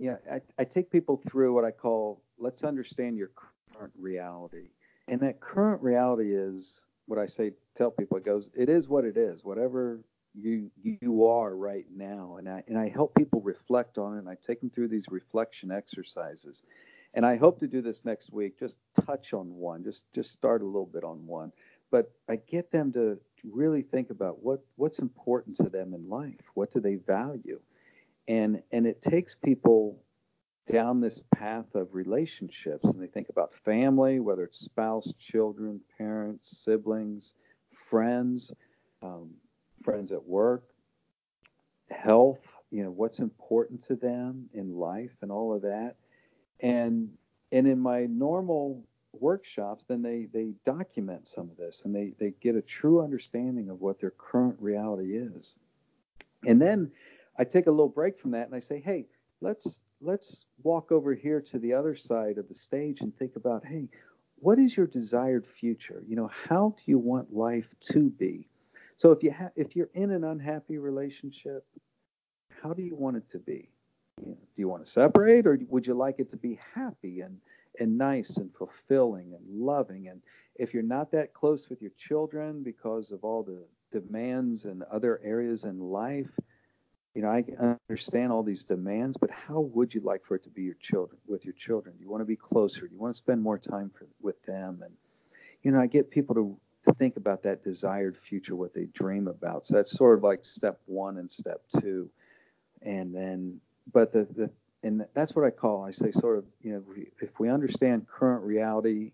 yeah, 0.00 0.16
I, 0.32 0.40
I 0.58 0.64
take 0.64 0.90
people 0.90 1.20
through 1.28 1.54
what 1.54 1.64
I 1.64 1.70
call 1.70 2.22
let's 2.38 2.64
understand 2.64 3.18
your 3.18 3.30
current 3.74 3.92
reality. 3.98 4.70
And 5.08 5.20
that 5.20 5.40
current 5.40 5.82
reality 5.82 6.34
is 6.34 6.80
what 7.06 7.18
I 7.18 7.26
say, 7.26 7.52
tell 7.76 7.90
people 7.90 8.16
it 8.16 8.24
goes, 8.24 8.48
it 8.54 8.70
is 8.70 8.88
what 8.88 9.04
it 9.04 9.18
is. 9.18 9.44
Whatever 9.44 10.00
you 10.34 10.70
you 10.82 11.26
are 11.26 11.54
right 11.56 11.86
now 11.94 12.36
and 12.38 12.48
I 12.48 12.62
and 12.68 12.78
I 12.78 12.88
help 12.88 13.14
people 13.16 13.40
reflect 13.40 13.98
on 13.98 14.14
it 14.14 14.20
and 14.20 14.28
I 14.28 14.36
take 14.46 14.60
them 14.60 14.70
through 14.70 14.88
these 14.88 15.06
reflection 15.10 15.72
exercises 15.72 16.62
and 17.14 17.26
I 17.26 17.36
hope 17.36 17.58
to 17.58 17.66
do 17.66 17.82
this 17.82 18.04
next 18.04 18.32
week 18.32 18.56
just 18.56 18.76
touch 19.04 19.32
on 19.32 19.52
one 19.56 19.82
just 19.82 20.04
just 20.14 20.30
start 20.30 20.62
a 20.62 20.66
little 20.66 20.86
bit 20.86 21.02
on 21.02 21.26
one 21.26 21.50
but 21.90 22.12
I 22.28 22.36
get 22.36 22.70
them 22.70 22.92
to 22.92 23.18
really 23.42 23.82
think 23.82 24.10
about 24.10 24.40
what 24.40 24.64
what's 24.76 25.00
important 25.00 25.56
to 25.56 25.68
them 25.68 25.94
in 25.94 26.08
life 26.08 26.44
what 26.54 26.72
do 26.72 26.78
they 26.78 26.94
value 26.94 27.58
and 28.30 28.62
and 28.72 28.86
it 28.86 29.02
takes 29.02 29.34
people 29.34 30.02
down 30.70 31.00
this 31.00 31.20
path 31.34 31.74
of 31.74 31.88
relationships 31.94 32.84
and 32.84 33.02
they 33.02 33.06
think 33.06 33.28
about 33.28 33.52
family 33.64 34.20
whether 34.20 34.44
it's 34.44 34.60
spouse 34.60 35.12
children 35.18 35.80
parents 35.98 36.62
siblings 36.64 37.34
friends 37.90 38.52
um, 39.02 39.30
friends 39.82 40.12
at 40.12 40.24
work, 40.24 40.64
health, 41.90 42.40
you 42.70 42.84
know, 42.84 42.90
what's 42.90 43.18
important 43.18 43.86
to 43.88 43.96
them 43.96 44.48
in 44.52 44.76
life 44.76 45.10
and 45.22 45.30
all 45.30 45.54
of 45.54 45.62
that. 45.62 45.96
And 46.60 47.10
and 47.52 47.66
in 47.66 47.80
my 47.80 48.06
normal 48.06 48.84
workshops, 49.12 49.84
then 49.88 50.02
they 50.02 50.28
they 50.32 50.52
document 50.64 51.26
some 51.26 51.50
of 51.50 51.56
this 51.56 51.82
and 51.84 51.94
they 51.94 52.12
they 52.18 52.32
get 52.40 52.54
a 52.54 52.62
true 52.62 53.02
understanding 53.02 53.70
of 53.70 53.80
what 53.80 54.00
their 54.00 54.12
current 54.12 54.56
reality 54.60 55.16
is. 55.16 55.56
And 56.46 56.60
then 56.60 56.92
I 57.40 57.44
take 57.44 57.68
a 57.68 57.70
little 57.70 57.88
break 57.88 58.20
from 58.20 58.32
that 58.32 58.46
and 58.46 58.54
I 58.54 58.60
say, 58.60 58.82
hey, 58.84 59.06
let's 59.40 59.80
let's 60.02 60.44
walk 60.62 60.92
over 60.92 61.14
here 61.14 61.40
to 61.40 61.58
the 61.58 61.72
other 61.72 61.96
side 61.96 62.36
of 62.36 62.46
the 62.48 62.54
stage 62.54 63.00
and 63.00 63.16
think 63.16 63.34
about, 63.34 63.64
hey, 63.64 63.88
what 64.36 64.58
is 64.58 64.76
your 64.76 64.86
desired 64.86 65.46
future? 65.58 66.02
You 66.06 66.16
know, 66.16 66.30
how 66.48 66.74
do 66.76 66.82
you 66.84 66.98
want 66.98 67.34
life 67.34 67.74
to 67.92 68.10
be? 68.10 68.46
So 68.98 69.10
if 69.10 69.22
you 69.22 69.32
ha- 69.32 69.52
if 69.56 69.74
you're 69.74 69.88
in 69.94 70.10
an 70.10 70.22
unhappy 70.22 70.76
relationship, 70.76 71.64
how 72.62 72.74
do 72.74 72.82
you 72.82 72.94
want 72.94 73.16
it 73.16 73.30
to 73.30 73.38
be? 73.38 73.70
You 74.20 74.32
know, 74.32 74.34
do 74.34 74.56
you 74.56 74.68
want 74.68 74.84
to 74.84 74.90
separate, 74.90 75.46
or 75.46 75.58
would 75.70 75.86
you 75.86 75.94
like 75.94 76.16
it 76.18 76.30
to 76.32 76.36
be 76.36 76.60
happy 76.74 77.20
and 77.20 77.38
and 77.78 77.96
nice 77.96 78.36
and 78.36 78.50
fulfilling 78.54 79.32
and 79.32 79.42
loving? 79.48 80.08
And 80.08 80.20
if 80.56 80.74
you're 80.74 80.82
not 80.82 81.10
that 81.12 81.32
close 81.32 81.70
with 81.70 81.80
your 81.80 81.92
children 81.96 82.62
because 82.62 83.12
of 83.12 83.24
all 83.24 83.42
the 83.42 83.64
demands 83.98 84.66
and 84.66 84.82
other 84.92 85.22
areas 85.24 85.64
in 85.64 85.80
life, 85.80 86.28
you 87.14 87.22
know, 87.22 87.28
I 87.28 87.44
understand 87.88 88.30
all 88.32 88.42
these 88.42 88.64
demands, 88.64 89.16
but 89.16 89.30
how 89.30 89.60
would 89.60 89.94
you 89.94 90.00
like 90.00 90.24
for 90.24 90.36
it 90.36 90.44
to 90.44 90.50
be 90.50 90.62
your 90.62 90.76
children 90.80 91.18
with 91.26 91.44
your 91.44 91.54
children? 91.54 91.94
You 92.00 92.08
want 92.08 92.20
to 92.20 92.26
be 92.26 92.36
closer. 92.36 92.88
You 92.90 92.98
want 92.98 93.14
to 93.14 93.18
spend 93.18 93.42
more 93.42 93.58
time 93.58 93.90
for, 93.96 94.06
with 94.22 94.40
them, 94.44 94.82
and 94.84 94.94
you 95.62 95.72
know, 95.72 95.80
I 95.80 95.86
get 95.86 96.10
people 96.10 96.34
to 96.36 96.56
to 96.86 96.94
think 96.94 97.16
about 97.16 97.42
that 97.42 97.62
desired 97.62 98.16
future, 98.16 98.56
what 98.56 98.72
they 98.74 98.86
dream 98.94 99.28
about. 99.28 99.66
So 99.66 99.74
that's 99.74 99.92
sort 99.92 100.16
of 100.16 100.24
like 100.24 100.44
step 100.44 100.80
one 100.86 101.18
and 101.18 101.30
step 101.30 101.62
two. 101.80 102.08
And 102.82 103.14
then, 103.14 103.60
but 103.92 104.12
the, 104.12 104.26
the 104.34 104.50
and 104.82 105.04
that's 105.14 105.36
what 105.36 105.44
I 105.44 105.50
call, 105.50 105.84
I 105.84 105.90
say 105.90 106.10
sort 106.12 106.38
of, 106.38 106.44
you 106.62 106.72
know, 106.72 106.82
if 107.20 107.38
we 107.38 107.50
understand 107.50 108.06
current 108.08 108.42
reality 108.44 109.12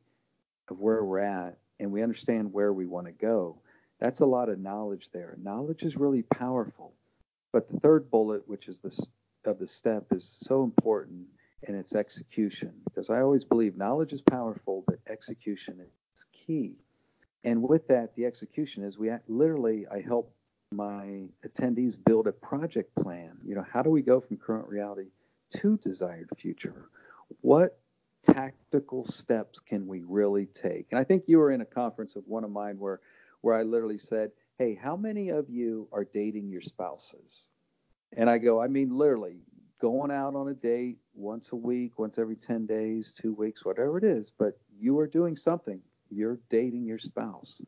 of 0.69 0.79
where 0.79 1.05
we're 1.05 1.19
at 1.19 1.59
and 1.81 1.91
we 1.91 2.03
understand 2.03 2.53
where 2.53 2.73
we 2.73 2.87
want 2.87 3.07
to 3.07 3.13
go, 3.13 3.57
that's 3.99 4.21
a 4.21 4.27
lot 4.27 4.49
of 4.49 4.61
knowledge 4.61 5.09
there. 5.13 5.37
Knowledge 5.43 5.83
is 5.83 5.97
really 5.97 6.23
powerful. 6.23 6.93
But 7.57 7.71
the 7.71 7.81
third 7.81 8.11
bullet, 8.11 8.47
which 8.47 8.69
is 8.69 8.77
this 8.81 9.01
of 9.47 9.59
the 9.59 9.67
step, 9.67 10.05
is 10.11 10.29
so 10.45 10.63
important 10.63 11.25
in 11.63 11.75
it's 11.75 11.95
execution 11.95 12.75
because 12.85 13.09
I 13.09 13.23
always 13.23 13.45
believe 13.45 13.79
knowledge 13.79 14.13
is 14.13 14.21
powerful, 14.21 14.85
but 14.87 14.99
execution 15.09 15.81
is 15.81 16.25
key 16.33 16.77
and 17.47 17.63
with 17.63 17.87
that, 17.89 18.15
the 18.17 18.27
execution 18.27 18.83
is 18.83 18.99
we 18.99 19.11
literally 19.29 19.87
I 19.91 20.03
help 20.03 20.35
my 20.73 21.29
attendees 21.47 21.97
build 21.97 22.27
a 22.27 22.33
project 22.33 22.95
plan. 22.97 23.39
You 23.43 23.55
know, 23.55 23.65
how 23.73 23.83
do 23.83 23.89
we 23.89 24.03
go 24.03 24.21
from 24.21 24.37
current 24.37 24.69
reality 24.69 25.07
to 25.53 25.79
desired 25.79 26.29
future? 26.37 26.91
What 27.41 27.79
tactical 28.25 29.07
steps 29.07 29.61
can 29.61 29.87
we 29.87 30.03
really 30.03 30.47
take? 30.47 30.89
And 30.91 30.99
I 30.99 31.05
think 31.05 31.23
you 31.27 31.39
were 31.39 31.53
in 31.53 31.61
a 31.63 31.65
conference 31.65 32.17
of 32.17 32.25
one 32.27 32.45
of 32.45 32.51
mine 32.51 32.79
where 32.79 33.01
where 33.43 33.55
I 33.55 33.63
literally 33.63 33.99
said, 33.99 34.33
"Hey, 34.59 34.75
how 34.75 34.97
many 34.97 35.29
of 35.29 35.49
you 35.51 35.89
are 35.93 36.05
dating 36.05 36.49
your 36.49 36.63
spouses?" 36.63 37.47
And 38.13 38.31
I 38.31 38.39
go, 38.39 38.61
I 38.61 38.69
mean 38.69 38.97
literally 38.97 39.37
going 39.79 40.11
out 40.11 40.35
on 40.35 40.49
a 40.49 40.55
date 40.55 40.99
once 41.15 41.53
a 41.53 41.57
week, 41.57 41.99
once 41.99 42.19
every 42.19 42.37
10 42.37 42.67
days, 42.67 43.13
2 43.13 43.35
weeks, 43.35 43.65
whatever 43.65 43.99
it 43.99 44.05
is, 44.05 44.31
but 44.31 44.59
you 44.79 44.99
are 44.99 45.07
doing 45.07 45.37
something 45.37 45.81
you're 46.11 46.39
dating 46.49 46.85
your 46.85 46.99
spouse. 46.99 47.61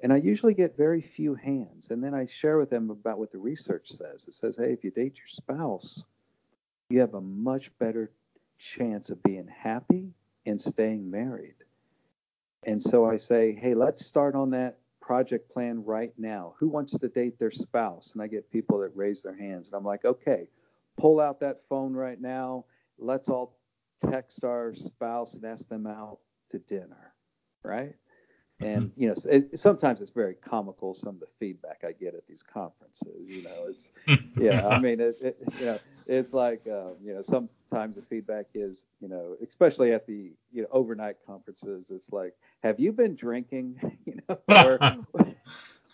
And 0.00 0.12
I 0.12 0.16
usually 0.16 0.54
get 0.54 0.76
very 0.76 1.02
few 1.02 1.34
hands. 1.34 1.88
And 1.90 2.02
then 2.02 2.14
I 2.14 2.26
share 2.26 2.58
with 2.58 2.70
them 2.70 2.90
about 2.90 3.18
what 3.18 3.32
the 3.32 3.38
research 3.38 3.90
says. 3.90 4.26
It 4.28 4.34
says, 4.34 4.56
hey, 4.56 4.72
if 4.72 4.84
you 4.84 4.90
date 4.90 5.16
your 5.16 5.26
spouse, 5.26 6.04
you 6.90 7.00
have 7.00 7.14
a 7.14 7.20
much 7.20 7.76
better 7.78 8.12
chance 8.58 9.10
of 9.10 9.22
being 9.22 9.48
happy 9.48 10.12
and 10.46 10.60
staying 10.60 11.10
married. 11.10 11.54
And 12.64 12.82
so 12.82 13.06
I 13.06 13.16
say, 13.16 13.52
hey, 13.54 13.74
let's 13.74 14.04
start 14.06 14.34
on 14.34 14.50
that 14.50 14.78
project 15.08 15.50
plan 15.50 15.82
right 15.84 16.12
now. 16.18 16.54
Who 16.58 16.68
wants 16.68 16.96
to 16.98 17.08
date 17.08 17.38
their 17.38 17.50
spouse? 17.50 18.10
And 18.12 18.22
I 18.22 18.26
get 18.26 18.52
people 18.52 18.78
that 18.80 18.90
raise 18.94 19.22
their 19.22 19.36
hands. 19.36 19.66
And 19.66 19.74
I'm 19.74 19.84
like, 19.84 20.04
okay, 20.04 20.48
pull 20.98 21.18
out 21.18 21.40
that 21.40 21.62
phone 21.68 21.94
right 21.94 22.20
now. 22.20 22.66
Let's 22.98 23.28
all 23.28 23.58
text 24.10 24.44
our 24.44 24.74
spouse 24.74 25.34
and 25.34 25.44
ask 25.44 25.68
them 25.68 25.86
out 25.86 26.18
to 26.50 26.58
dinner 26.58 27.08
right? 27.68 27.94
And 28.60 28.90
mm-hmm. 28.90 29.02
you 29.02 29.08
know, 29.08 29.14
it, 29.30 29.58
sometimes 29.58 30.00
it's 30.00 30.10
very 30.10 30.34
comical. 30.34 30.94
Some 30.94 31.14
of 31.14 31.20
the 31.20 31.28
feedback 31.38 31.84
I 31.86 31.92
get 31.92 32.14
at 32.14 32.26
these 32.26 32.42
conferences, 32.42 33.28
you 33.28 33.42
know, 33.44 33.68
it's 33.68 33.88
yeah. 34.36 34.66
I 34.66 34.80
mean, 34.80 35.00
it, 35.00 35.14
it 35.20 35.38
you 35.60 35.66
know, 35.66 35.78
it's 36.08 36.32
like 36.32 36.66
uh, 36.66 36.92
you 37.04 37.14
know, 37.14 37.22
sometimes 37.22 37.96
the 37.96 38.02
feedback 38.02 38.46
is, 38.54 38.86
you 39.00 39.08
know, 39.08 39.36
especially 39.46 39.92
at 39.92 40.06
the 40.06 40.32
you 40.52 40.62
know 40.62 40.68
overnight 40.72 41.16
conferences, 41.26 41.90
it's 41.90 42.10
like, 42.10 42.32
have 42.62 42.80
you 42.80 42.92
been 42.92 43.14
drinking? 43.14 43.78
You 44.06 44.20
know, 44.26 44.38
or 44.48 44.78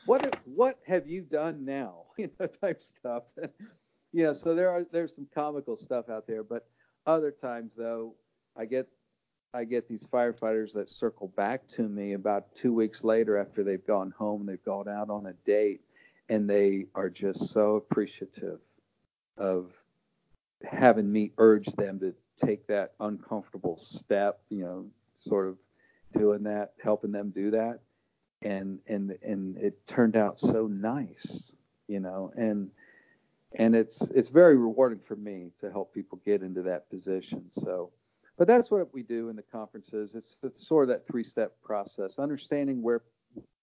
what 0.07 0.39
what 0.47 0.79
have 0.87 1.09
you 1.09 1.23
done 1.23 1.65
now? 1.65 2.03
You 2.17 2.31
know, 2.39 2.47
type 2.47 2.81
stuff. 2.81 3.25
know, 4.13 4.33
so 4.33 4.55
there 4.55 4.71
are 4.71 4.87
there's 4.93 5.15
some 5.15 5.27
comical 5.35 5.77
stuff 5.77 6.09
out 6.09 6.29
there, 6.29 6.45
but 6.45 6.69
other 7.07 7.33
times 7.33 7.73
though, 7.77 8.15
I 8.57 8.67
get 8.67 8.87
I 9.53 9.65
get 9.65 9.89
these 9.89 10.07
firefighters 10.07 10.73
that 10.75 10.89
circle 10.89 11.33
back 11.37 11.67
to 11.71 11.83
me 11.83 12.13
about 12.13 12.55
two 12.55 12.73
weeks 12.73 13.03
later 13.03 13.37
after 13.37 13.65
they've 13.65 13.85
gone 13.85 14.13
home, 14.17 14.47
they've 14.47 14.65
gone 14.65 14.89
out 14.89 15.11
on 15.11 15.27
a 15.27 15.33
date, 15.45 15.81
and 16.29 16.49
they 16.49 16.87
are 16.95 17.11
just 17.11 17.51
so 17.51 17.75
appreciative 17.75 18.61
of 19.37 19.73
having 20.65 21.11
me 21.11 21.33
urge 21.39 21.67
them 21.77 22.01
to 22.01 22.15
take 22.45 22.67
that 22.67 22.93
uncomfortable 23.01 23.79
step, 23.79 24.41
you 24.49 24.63
know, 24.63 24.87
sort 25.29 25.49
of 25.49 25.57
doing 26.17 26.43
that, 26.45 26.73
helping 26.83 27.13
them 27.13 27.31
do 27.31 27.51
that. 27.53 27.81
And 28.43 28.79
and 28.87 29.17
and 29.23 29.57
it 29.57 29.87
turned 29.87 30.17
out 30.17 30.39
so 30.39 30.67
nice, 30.67 31.53
you 31.89 32.01
know, 32.01 32.33
and 32.37 32.71
and 33.55 33.75
it's 33.75 34.03
it's 34.15 34.29
very 34.29 34.57
rewarding 34.57 35.01
for 35.07 35.17
me 35.17 35.51
to 35.61 35.71
help 35.71 35.95
people 35.95 36.21
get 36.27 36.43
into 36.43 36.63
that 36.63 36.91
position. 36.91 37.45
So 37.51 37.91
but 38.37 38.47
that's 38.47 38.71
what 38.71 38.93
we 38.93 39.03
do 39.03 39.29
in 39.29 39.37
the 39.37 39.43
conferences. 39.43 40.15
It's, 40.15 40.37
sort 40.57 40.85
of 40.85 40.89
that 40.89 41.07
three-step 41.07 41.53
process, 41.63 42.19
understanding 42.19 42.83
where 42.83 43.03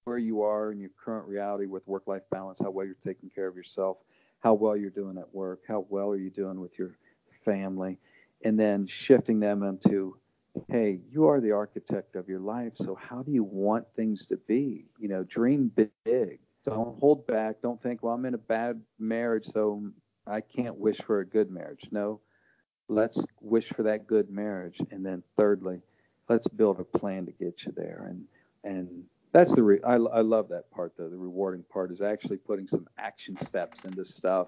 where 0.06 0.18
you 0.18 0.42
are 0.42 0.72
in 0.72 0.80
your 0.80 0.90
current 0.98 1.28
reality 1.28 1.68
with 1.68 1.88
work-life 1.88 2.24
balance, 2.32 2.60
how 2.60 2.72
well 2.72 2.86
you're 2.86 2.96
taking 3.04 3.30
care 3.30 3.48
of 3.48 3.56
yourself, 3.56 3.98
how 4.42 4.54
well 4.54 4.76
you're 4.76 4.90
doing 4.90 5.18
at 5.18 5.34
work, 5.34 5.62
how 5.68 5.86
well 5.90 6.10
are 6.10 6.18
you 6.18 6.30
doing 6.30 6.60
with 6.60 6.78
your 6.78 6.92
family, 7.46 7.98
and 8.44 8.60
then 8.60 8.86
shifting 8.88 9.40
them 9.40 9.64
into, 9.64 10.18
hey, 10.68 11.00
you 11.10 11.28
are 11.28 11.40
the 11.40 11.52
architect 11.52 12.16
of 12.16 12.28
your 12.28 12.40
life, 12.40 12.74
so 12.76 12.96
how 12.96 13.22
do 13.24 13.32
you 13.32 13.44
want 13.44 13.86
things 13.96 14.26
to 14.26 14.38
be? 14.38 14.86
You 15.00 15.08
know, 15.08 15.24
dream 15.24 15.72
big. 15.76 16.40
Don't 16.66 17.00
hold 17.00 17.26
back. 17.26 17.62
Don't 17.62 17.82
think, 17.82 18.04
well, 18.04 18.14
I'm 18.14 18.26
in 18.26 18.36
a 18.36 18.40
bad 18.40 18.82
marriage, 19.00 19.46
so 19.46 19.84
I 20.28 20.42
can't 20.42 20.78
wish 20.78 20.98
for 21.02 21.22
a 21.22 21.26
good 21.26 21.50
marriage. 21.50 21.88
No, 21.92 22.20
let's 22.92 23.24
wish 23.40 23.70
for 23.70 23.84
that 23.84 24.06
good 24.06 24.30
marriage 24.30 24.80
and 24.92 25.06
then 25.06 25.24
thirdly 25.38 25.80
let's 26.30 26.48
build 26.50 26.80
a 26.80 26.98
plan 26.98 27.26
to 27.26 27.32
get 27.32 27.64
you 27.66 27.72
there 27.76 28.06
and 28.10 28.26
and 28.64 29.04
that's 29.32 29.54
the 29.54 29.64
re- 29.64 29.84
I, 29.86 29.94
I 29.94 30.22
love 30.22 30.50
that 30.50 30.70
part 30.72 30.94
though. 30.98 31.10
The 31.10 31.18
rewarding 31.18 31.64
part 31.72 31.92
is 31.92 32.02
actually 32.02 32.38
putting 32.38 32.68
some 32.68 32.88
action 32.98 33.36
steps 33.36 33.86
into 33.86 34.06
stuff 34.06 34.48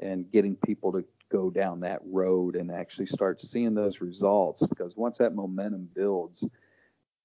and 0.00 0.30
getting 0.30 0.56
people 0.56 0.92
to 0.92 1.04
go 1.30 1.50
down 1.50 1.80
that 1.80 2.00
road 2.04 2.56
and 2.56 2.70
actually 2.70 3.06
start 3.06 3.42
seeing 3.42 3.74
those 3.74 4.00
results. 4.00 4.66
Because 4.66 4.96
once 4.96 5.18
that 5.18 5.34
momentum 5.34 5.88
builds 5.94 6.46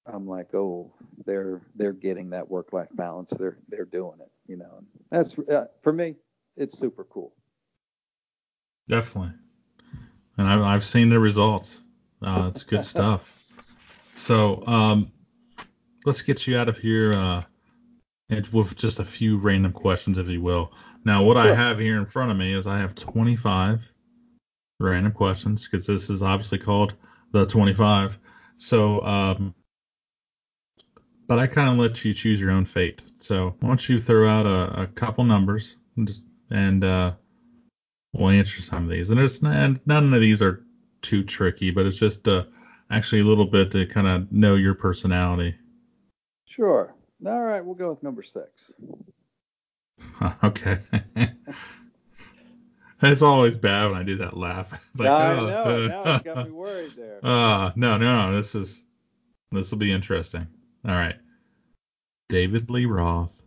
i'm 0.06 0.28
like 0.28 0.52
oh 0.54 0.92
they're 1.24 1.62
they're 1.76 1.94
getting 1.94 2.30
that 2.30 2.48
work 2.50 2.72
life 2.72 2.88
balance. 2.92 3.32
They're 3.38 3.56
they're 3.68 3.86
doing 3.86 4.18
it 4.20 4.30
you 4.46 4.56
know? 4.56 4.84
That's 5.10 5.38
uh, 5.38 5.66
for 5.82 5.92
me 5.92 6.16
it's 6.56 6.78
super 6.78 7.04
cool. 7.04 7.32
Definitely. 8.88 9.32
And 10.36 10.48
I've, 10.48 10.62
I've 10.62 10.84
seen 10.84 11.08
the 11.08 11.18
results. 11.18 11.82
Uh, 12.22 12.50
it's 12.54 12.62
good 12.62 12.84
stuff. 12.84 13.32
So 14.14 14.62
um, 14.66 15.10
let's 16.04 16.22
get 16.22 16.46
you 16.46 16.56
out 16.56 16.68
of 16.68 16.78
here. 16.78 17.12
Uh, 17.14 17.42
and 18.30 18.46
with 18.48 18.74
just 18.76 18.98
a 18.98 19.04
few 19.04 19.36
random 19.36 19.72
questions, 19.72 20.18
if 20.18 20.28
you 20.28 20.40
will. 20.40 20.72
Now, 21.04 21.22
what 21.22 21.36
I 21.36 21.54
have 21.54 21.78
here 21.78 21.98
in 21.98 22.06
front 22.06 22.30
of 22.30 22.36
me 22.36 22.54
is 22.54 22.66
I 22.66 22.78
have 22.78 22.94
25 22.94 23.80
random 24.80 25.12
questions 25.12 25.68
because 25.68 25.86
this 25.86 26.08
is 26.08 26.22
obviously 26.22 26.58
called 26.58 26.94
the 27.32 27.44
25. 27.44 28.18
So, 28.56 29.00
um, 29.02 29.54
but 31.26 31.38
I 31.38 31.46
kind 31.46 31.68
of 31.68 31.76
let 31.76 32.04
you 32.04 32.14
choose 32.14 32.40
your 32.40 32.50
own 32.50 32.64
fate. 32.64 33.02
So, 33.20 33.54
why 33.60 33.68
don't 33.68 33.88
you 33.88 34.00
throw 34.00 34.26
out 34.26 34.46
a, 34.46 34.82
a 34.82 34.86
couple 34.86 35.24
numbers 35.24 35.76
and, 35.96 36.08
just, 36.08 36.22
and 36.50 36.82
uh, 36.82 37.12
we'll 38.14 38.30
answer 38.30 38.62
some 38.62 38.84
of 38.84 38.90
these. 38.90 39.10
And 39.10 39.20
it's 39.20 39.42
and 39.42 39.80
none 39.84 40.14
of 40.14 40.20
these 40.20 40.40
are 40.40 40.64
too 41.02 41.22
tricky, 41.22 41.70
but 41.70 41.84
it's 41.84 41.98
just 41.98 42.26
uh, 42.26 42.44
actually 42.90 43.20
a 43.20 43.24
little 43.24 43.44
bit 43.44 43.70
to 43.72 43.84
kind 43.86 44.06
of 44.06 44.32
know 44.32 44.54
your 44.54 44.74
personality. 44.74 45.54
Sure. 46.54 46.94
All 47.26 47.42
right, 47.42 47.64
we'll 47.64 47.74
go 47.74 47.90
with 47.90 48.02
number 48.02 48.22
six. 48.22 48.72
okay. 50.44 50.78
it's 53.02 53.22
always 53.22 53.56
bad 53.56 53.90
when 53.90 54.00
I 54.00 54.02
do 54.04 54.18
that 54.18 54.36
laugh. 54.36 54.90
Like, 54.96 55.08
I 55.08 55.32
oh, 55.32 55.46
know. 55.48 55.86
Now 55.88 56.16
it 56.16 56.24
got 56.24 56.46
me 56.46 56.52
worried 56.52 56.92
there. 56.96 57.18
Uh, 57.20 57.72
no, 57.74 57.98
no, 57.98 58.30
no. 58.30 58.36
this 58.36 58.54
is 58.54 58.80
this 59.50 59.72
will 59.72 59.78
be 59.78 59.90
interesting. 59.90 60.46
All 60.86 60.94
right. 60.94 61.16
David 62.28 62.70
Lee 62.70 62.86
Roth 62.86 63.44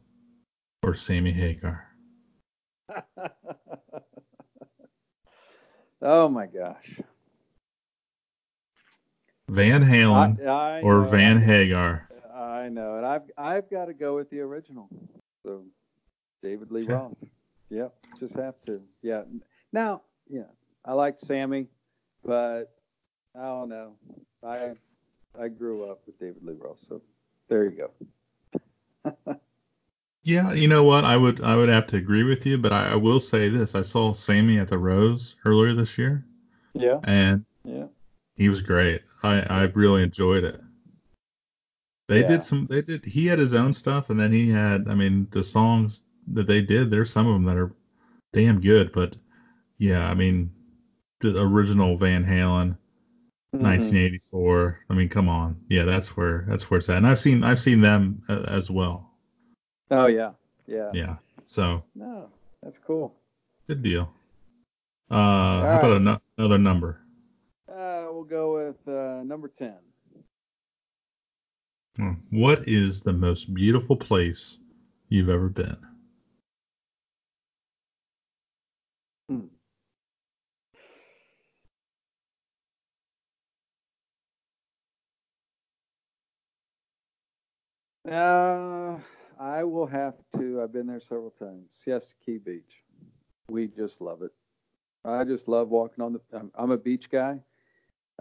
or 0.84 0.94
Sammy 0.94 1.32
Hagar? 1.32 1.88
oh 6.02 6.28
my 6.28 6.48
gosh. 6.48 7.00
Van 9.48 9.84
Halen 9.84 10.46
I, 10.46 10.80
I 10.80 10.82
or 10.82 11.04
know, 11.04 11.10
Van 11.10 11.40
Hagar? 11.40 12.07
I 12.38 12.70
know, 12.70 12.98
and 12.98 13.06
I've 13.06 13.24
I've 13.38 13.70
got 13.70 13.86
to 13.86 13.94
go 13.94 14.16
with 14.16 14.30
the 14.30 14.40
original. 14.42 14.90
So 15.44 15.64
David 16.44 16.72
Lee 16.72 16.84
Roth. 16.84 17.14
Yep, 17.70 17.94
just 18.20 18.36
have 18.36 18.60
to. 18.66 18.82
Yeah. 19.02 19.24
Now, 19.74 20.04
yeah, 20.30 20.50
I 20.86 20.94
like 20.94 21.20
Sammy, 21.20 21.68
but 22.24 22.74
I 23.36 23.44
don't 23.44 23.70
know. 23.70 23.94
I 24.44 24.74
I 25.40 25.48
grew 25.50 25.90
up 25.90 26.02
with 26.06 26.20
David 26.20 26.44
Lee 26.44 26.56
Roth, 26.60 26.80
so 26.88 27.02
there 27.50 27.66
you 27.66 27.90
go. 29.06 29.34
Yeah, 30.24 30.54
you 30.54 30.68
know 30.68 30.84
what? 30.84 31.06
I 31.06 31.18
would 31.18 31.42
I 31.42 31.56
would 31.56 31.70
have 31.70 31.88
to 31.88 31.98
agree 31.98 32.24
with 32.24 32.46
you, 32.46 32.58
but 32.58 32.74
I, 32.74 32.90
I 32.92 32.96
will 32.96 33.20
say 33.20 33.50
this: 33.50 33.76
I 33.76 33.82
saw 33.82 34.14
Sammy 34.14 34.60
at 34.60 34.68
the 34.68 34.78
Rose 34.78 35.36
earlier 35.46 35.74
this 35.74 35.98
year, 35.98 36.26
Yeah, 36.74 37.02
and 37.04 37.46
yeah. 37.64 37.88
he 38.36 38.50
was 38.50 38.62
great. 38.62 39.04
I 39.24 39.42
I 39.42 39.64
really 39.64 40.04
enjoyed 40.04 40.44
it. 40.44 40.62
They 42.08 42.22
Yeah. 42.22 42.28
did 42.28 42.44
some. 42.44 42.68
They 42.68 42.82
did. 42.82 43.04
He 43.06 43.26
had 43.28 43.40
his 43.40 43.54
own 43.54 43.74
stuff, 43.74 44.10
and 44.10 44.20
then 44.20 44.32
he 44.32 44.50
had. 44.50 44.88
I 44.88 44.96
mean, 44.96 45.28
the 45.32 45.44
songs 45.44 46.04
that 46.34 46.48
they 46.48 46.62
did. 46.62 46.90
There's 46.90 47.12
some 47.12 47.28
of 47.28 47.34
them 47.34 47.44
that 47.44 47.58
are 47.58 47.74
damn 48.34 48.62
good, 48.62 48.92
but 48.94 49.16
yeah, 49.78 50.10
I 50.10 50.14
mean, 50.14 50.52
the 51.20 51.42
original 51.42 51.98
Van 51.98 52.24
Halen, 52.24 52.78
Mhm. 53.54 53.62
1984. 53.62 54.80
I 54.90 54.94
mean, 54.94 55.10
come 55.10 55.28
on. 55.30 55.60
Yeah, 55.70 55.84
that's 55.84 56.16
where 56.16 56.46
that's 56.48 56.70
where 56.70 56.78
it's 56.80 56.90
at. 56.90 56.98
And 56.98 57.08
I've 57.08 57.20
seen 57.20 57.44
I've 57.44 57.60
seen 57.60 57.82
them 57.82 58.22
uh, 58.30 58.44
as 58.48 58.70
well. 58.72 59.12
Oh 59.92 60.08
yeah, 60.08 60.32
yeah. 60.66 60.92
Yeah. 60.94 61.16
So 61.44 61.84
No, 61.96 62.30
that's 62.62 62.78
cool. 62.78 63.16
good 63.68 63.82
deal. 63.84 64.14
Uh, 65.10 65.62
how 65.62 65.80
about 65.80 65.84
right. 65.92 65.96
ano- 65.96 66.22
another 66.38 66.58
number? 66.58 67.02
Uh, 67.70 68.08
we'll 68.12 68.24
go 68.26 68.66
with 68.66 68.88
uh, 68.88 69.24
number 69.24 69.48
ten. 69.48 69.76
Hmm. 71.98 72.14
What 72.30 72.68
is 72.68 73.02
the 73.02 73.14
most 73.14 73.54
beautiful 73.54 73.98
place 73.98 74.60
you've 75.10 75.30
ever 75.30 75.50
been? 75.50 75.78
Uh, 88.10 88.98
I 89.38 89.64
will 89.64 89.86
have 89.88 90.16
to. 90.38 90.62
I've 90.62 90.72
been 90.72 90.88
there 90.88 91.02
several 91.02 91.32
times. 91.32 91.66
Siesta 91.72 92.14
Key 92.26 92.38
Beach. 92.38 92.84
We 93.50 93.68
just 93.68 94.00
love 94.00 94.22
it. 94.22 94.32
I 95.04 95.26
just 95.26 95.48
love 95.48 95.70
walking 95.70 96.04
on 96.04 96.14
the. 96.14 96.22
I'm, 96.34 96.52
I'm 96.56 96.72
a 96.72 96.78
beach 96.78 97.10
guy. 97.10 97.40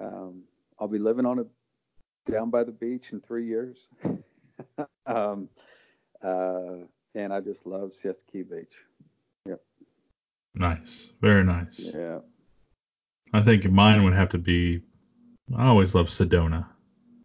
Um, 0.01 0.43
I'll 0.79 0.89
be 0.89 0.99
living 0.99 1.25
on 1.25 1.39
a 1.39 1.45
down 2.31 2.51
by 2.51 2.65
the 2.65 2.73
beach 2.73 3.07
in 3.13 3.21
three 3.21 3.47
years. 3.47 3.89
um, 5.07 5.49
uh, 6.23 6.85
and 7.15 7.33
I 7.33 7.41
just 7.41 7.67
love 7.67 7.93
Siesta 7.95 8.23
Key 8.31 8.43
Beach. 8.43 8.75
Yep. 9.47 9.61
Nice. 10.55 11.11
Very 11.21 11.45
nice. 11.45 11.93
Yeah. 11.95 12.19
I 13.33 13.43
think 13.43 13.65
mine 13.71 14.05
would 14.05 14.15
have 14.15 14.31
to 14.31 14.39
be. 14.39 14.83
I 15.57 15.67
always 15.67 15.95
love 15.95 16.09
Sedona. 16.09 16.67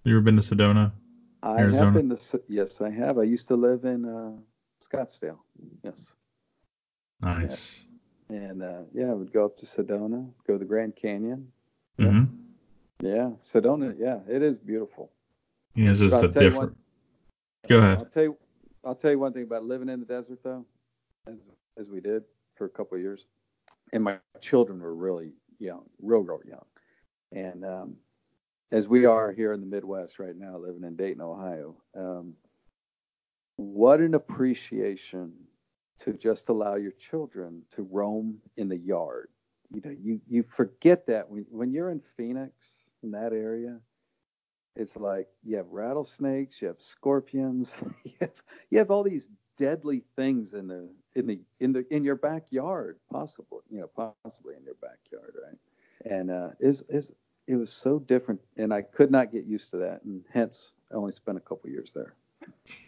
You 0.04 0.16
ever 0.16 0.22
been 0.22 0.38
to 0.38 0.42
Sedona? 0.42 0.92
I 1.44 1.60
Arizona? 1.60 1.86
have 1.86 1.94
been 1.94 2.18
to. 2.18 2.42
Yes, 2.48 2.82
I 2.82 2.90
have. 2.90 3.18
I 3.18 3.24
used 3.24 3.48
to 3.50 3.56
live 3.56 3.86
in 3.86 4.06
uh, 4.06 4.32
Scottsdale. 4.86 5.40
Yes. 5.84 6.08
Nice. 7.22 7.84
And 8.30 8.64
uh, 8.64 8.82
yeah, 8.94 9.12
I 9.12 9.14
would 9.14 9.34
go 9.34 9.46
up 9.46 9.58
to 9.60 9.66
Sedona, 9.66 10.30
go 10.48 10.54
to 10.54 10.60
the 10.60 10.66
Grand 10.66 10.96
Canyon. 10.96 11.52
hmm 11.98 12.24
Yeah, 13.02 13.32
Sedona. 13.44 13.96
Yeah, 13.98 14.20
it 14.28 14.42
is 14.42 14.60
beautiful. 14.60 15.12
Yeah, 15.76 15.90
it's 15.90 16.00
just 16.00 16.24
a 16.24 16.28
different. 16.28 16.78
Go 17.68 17.80
ahead. 17.80 17.98
I'll 17.98 18.06
tell 18.06 18.24
you. 18.24 18.38
I'll 18.84 18.96
tell 18.96 19.12
you 19.12 19.20
one 19.20 19.34
thing 19.34 19.44
about 19.44 19.64
living 19.64 19.90
in 19.90 20.00
the 20.00 20.06
desert 20.06 20.40
though, 20.44 20.66
as, 21.28 21.36
as 21.78 21.90
we 21.90 22.02
did 22.02 22.24
for 22.56 22.66
a 22.66 22.70
couple 22.70 22.96
of 22.96 23.02
years, 23.02 23.26
and 23.94 24.04
my 24.04 24.18
children 24.40 24.80
were 24.82 24.96
really 24.96 25.32
young, 25.60 25.84
real, 26.02 26.22
real 26.22 26.42
young, 26.48 26.66
and 27.32 27.64
um, 27.64 27.96
as 28.72 28.88
we 28.88 29.06
are 29.06 29.32
here 29.32 29.54
in 29.54 29.60
the 29.60 29.68
Midwest 29.68 30.20
right 30.20 30.36
now, 30.36 30.58
living 30.58 30.84
in 30.84 30.96
Dayton, 30.96 31.22
Ohio. 31.22 31.76
Um, 31.96 32.34
what 33.58 34.00
an 34.00 34.16
appreciation 34.16 35.34
to 36.00 36.14
just 36.14 36.50
allow 36.50 36.76
your 36.76 36.94
children 36.94 37.62
to 37.76 37.84
roam 37.84 38.38
in 38.58 38.68
the 38.70 38.78
yard. 38.78 39.30
You 39.72 39.82
know, 39.86 39.96
you 40.02 40.20
you 40.28 40.44
forget 40.56 41.06
that 41.08 41.30
when 41.30 41.46
when 41.50 41.72
you're 41.72 41.92
in 41.92 42.02
Phoenix 42.18 42.54
in 43.04 43.12
that 43.12 43.34
area, 43.34 43.80
it's 44.76 44.96
like 44.96 45.28
you 45.44 45.58
have 45.58 45.68
rattlesnakes, 45.70 46.62
you 46.62 46.68
have 46.68 46.80
scorpions, 46.80 47.76
you 48.04 48.14
have, 48.20 48.32
you 48.70 48.78
have 48.80 48.92
all 48.92 49.04
these 49.04 49.28
deadly 49.58 50.04
things 50.16 50.54
in 50.54 50.68
the 50.68 50.90
in 51.16 51.28
the 51.28 51.40
in 51.60 51.74
the 51.74 51.86
in 51.94 52.04
your 52.04 52.16
backyard, 52.16 52.98
possibly, 53.12 53.60
you 53.70 53.80
know, 53.80 54.14
possibly 54.24 54.56
in 54.56 54.64
your 54.64 54.76
backyard, 54.76 55.36
right? 55.46 55.58
And 56.12 56.32
uh, 56.32 56.50
is 56.60 56.84
is 56.90 57.12
it 57.48 57.56
was 57.56 57.72
so 57.72 58.00
different, 58.00 58.40
and 58.58 58.74
I 58.74 58.82
could 58.82 59.12
not 59.12 59.32
get 59.32 59.46
used 59.46 59.72
to 59.72 59.78
that, 59.78 60.04
and 60.04 60.24
hence 60.34 60.72
I 60.92 60.96
only 60.96 61.12
spent 61.12 61.38
a 61.38 61.42
couple 61.42 61.70
years 61.70 61.94
there. 61.94 62.14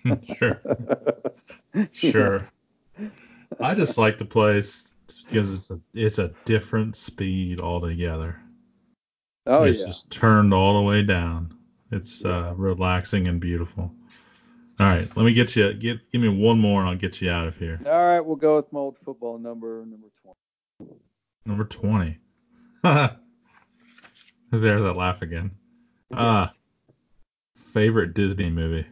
sure. 0.38 0.62
Sure. 1.92 2.48
I 3.60 3.74
just 3.74 3.98
like 3.98 4.20
the 4.20 4.26
place 4.26 4.94
because 5.28 5.52
it's 5.52 5.72
a 5.72 5.80
it's 5.96 6.20
a 6.20 6.32
different 6.46 6.96
speed 6.96 7.60
altogether. 7.60 8.40
Oh 9.46 9.64
it's 9.64 9.82
yeah. 9.82 9.88
just 9.88 10.12
turned 10.12 10.54
all 10.54 10.78
the 10.78 10.84
way 10.84 11.04
down. 11.04 11.54
It's 11.92 12.24
uh, 12.24 12.54
relaxing 12.56 13.28
and 13.28 13.40
beautiful. 13.40 13.92
All 14.80 14.88
right, 14.88 15.08
let 15.16 15.24
me 15.24 15.34
get 15.34 15.56
you 15.56 15.74
get 15.74 16.12
give 16.12 16.22
me 16.22 16.30
one 16.30 16.60
more 16.60 16.82
and 16.82 16.90
I'll 16.90 16.96
get 16.96 17.22
you 17.22 17.30
out 17.30 17.48
of 17.48 17.58
here. 17.58 17.80
All 17.86 17.92
right, 17.92 18.22
we'll 18.22 18.36
go 18.36 18.56
with 18.56 18.72
my 18.72 18.80
old 18.80 18.98
football 19.04 19.38
number, 19.38 19.86
number 19.86 20.08
20. 20.80 20.94
Number 21.46 21.66
twenty. 21.66 22.18
There's 24.52 24.84
that 24.84 24.96
laugh 24.96 25.22
again. 25.22 25.52
Ah, 26.16 26.54
favorite 27.58 28.14
Disney 28.14 28.52
movie. 28.52 28.86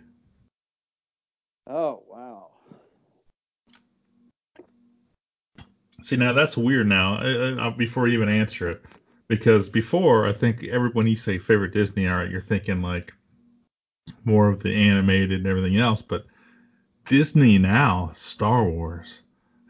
Oh, 1.70 2.02
wow. 2.10 2.48
See, 6.02 6.16
now 6.16 6.34
that's 6.34 6.58
weird. 6.58 6.88
Now, 6.88 7.20
uh, 7.22 7.56
uh, 7.60 7.70
before 7.70 8.08
you 8.08 8.16
even 8.16 8.30
answer 8.34 8.72
it, 8.72 8.82
because 9.32 9.70
before 9.70 10.28
I 10.28 10.34
think 10.34 10.66
every 10.66 10.90
when 10.90 11.08
you 11.08 11.16
say 11.16 11.38
favorite 11.38 11.72
Disney, 11.72 12.06
right, 12.06 12.30
you're 12.30 12.42
thinking 12.42 12.82
like 12.82 13.14
more 14.26 14.50
of 14.50 14.62
the 14.62 14.76
animated 14.76 15.32
and 15.32 15.48
everything 15.48 15.78
else, 15.78 16.02
but 16.02 16.26
Disney 17.06 17.58
now, 17.58 18.12
Star 18.14 18.66
Wars 18.66 19.22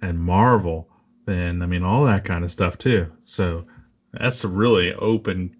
and 0.02 0.20
Marvel, 0.20 0.90
and 1.28 1.62
I 1.62 1.68
mean 1.68 1.84
all 1.84 2.06
that 2.06 2.26
kind 2.26 2.44
of 2.44 2.52
stuff 2.52 2.80
too. 2.80 3.12
So 3.24 3.68
that's 4.12 4.44
a 4.44 4.48
really 4.48 4.96
open, 4.96 5.56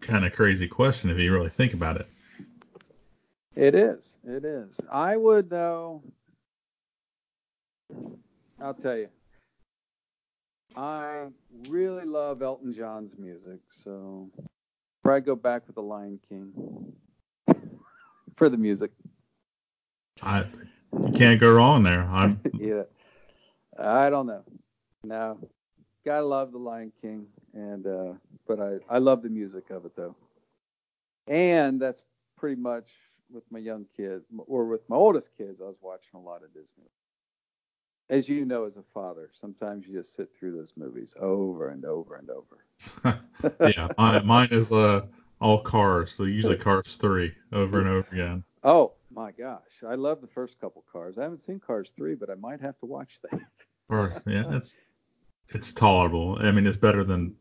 kind 0.00 0.24
of 0.24 0.32
crazy 0.32 0.68
question 0.68 1.10
if 1.10 1.18
you 1.18 1.32
really 1.32 1.50
think 1.50 1.74
about 1.74 1.96
it. 1.96 2.06
It 3.56 3.74
is. 3.74 4.10
It 4.24 4.44
is. 4.44 4.78
I 4.92 5.16
would, 5.16 5.50
though, 5.50 6.04
I'll 8.60 8.74
tell 8.74 8.96
you, 8.96 9.08
I 10.76 11.26
really 11.68 12.04
love 12.04 12.42
Elton 12.42 12.74
John's 12.74 13.12
music, 13.18 13.60
so 13.84 14.28
probably 15.02 15.22
go 15.22 15.34
back 15.34 15.66
with 15.66 15.74
The 15.74 15.82
Lion 15.82 16.20
King 16.28 16.52
for 18.36 18.48
the 18.48 18.56
music. 18.56 18.92
I 20.22 20.44
you 20.92 21.12
can't 21.14 21.40
go 21.40 21.50
wrong 21.50 21.82
there. 21.82 22.02
I'm 22.10 22.40
yeah. 22.58 22.82
I 23.78 24.10
don't 24.10 24.26
know. 24.26 24.44
No, 25.02 25.38
gotta 26.04 26.26
love 26.26 26.52
the 26.52 26.58
Lion 26.58 26.92
King, 27.00 27.26
and 27.54 27.86
uh, 27.86 28.12
but 28.46 28.60
I 28.60 28.76
I 28.88 28.98
love 28.98 29.22
the 29.22 29.28
music 29.28 29.70
of 29.70 29.84
it 29.86 29.96
though, 29.96 30.14
and 31.26 31.80
that's 31.80 32.02
pretty 32.36 32.60
much 32.60 32.86
with 33.32 33.44
my 33.50 33.58
young 33.58 33.86
kids 33.96 34.24
or 34.46 34.66
with 34.66 34.88
my 34.88 34.96
oldest 34.96 35.30
kids. 35.36 35.60
I 35.60 35.64
was 35.64 35.76
watching 35.80 36.14
a 36.14 36.20
lot 36.20 36.42
of 36.42 36.52
Disney. 36.52 36.84
As 38.10 38.28
you 38.28 38.44
know, 38.44 38.64
as 38.64 38.76
a 38.76 38.82
father, 38.92 39.30
sometimes 39.40 39.86
you 39.86 39.94
just 39.94 40.14
sit 40.14 40.28
through 40.38 40.52
those 40.56 40.74
movies 40.76 41.14
over 41.18 41.68
and 41.70 41.86
over 41.86 42.16
and 42.16 42.28
over. 42.28 42.66
yeah, 43.64 43.88
mine, 43.96 44.26
mine 44.26 44.48
is 44.50 44.70
uh, 44.72 45.06
all 45.40 45.62
Cars, 45.62 46.12
so 46.12 46.24
usually 46.24 46.56
Cars 46.58 46.96
three 46.96 47.32
over 47.52 47.80
and 47.80 47.88
over 47.88 48.06
again. 48.12 48.44
Oh 48.62 48.92
my 49.10 49.32
gosh, 49.32 49.82
I 49.88 49.94
love 49.94 50.20
the 50.20 50.26
first 50.26 50.60
couple 50.60 50.84
Cars. 50.92 51.18
I 51.18 51.22
haven't 51.22 51.42
seen 51.42 51.60
Cars 51.60 51.92
three, 51.96 52.14
but 52.14 52.30
I 52.30 52.34
might 52.34 52.60
have 52.60 52.78
to 52.80 52.86
watch 52.86 53.18
that. 53.22 53.40
Yeah, 54.26 54.56
it's 54.56 54.76
it's 55.48 55.72
tolerable. 55.72 56.38
I 56.40 56.50
mean, 56.52 56.66
it's 56.66 56.76
better 56.76 57.04
than 57.04 57.36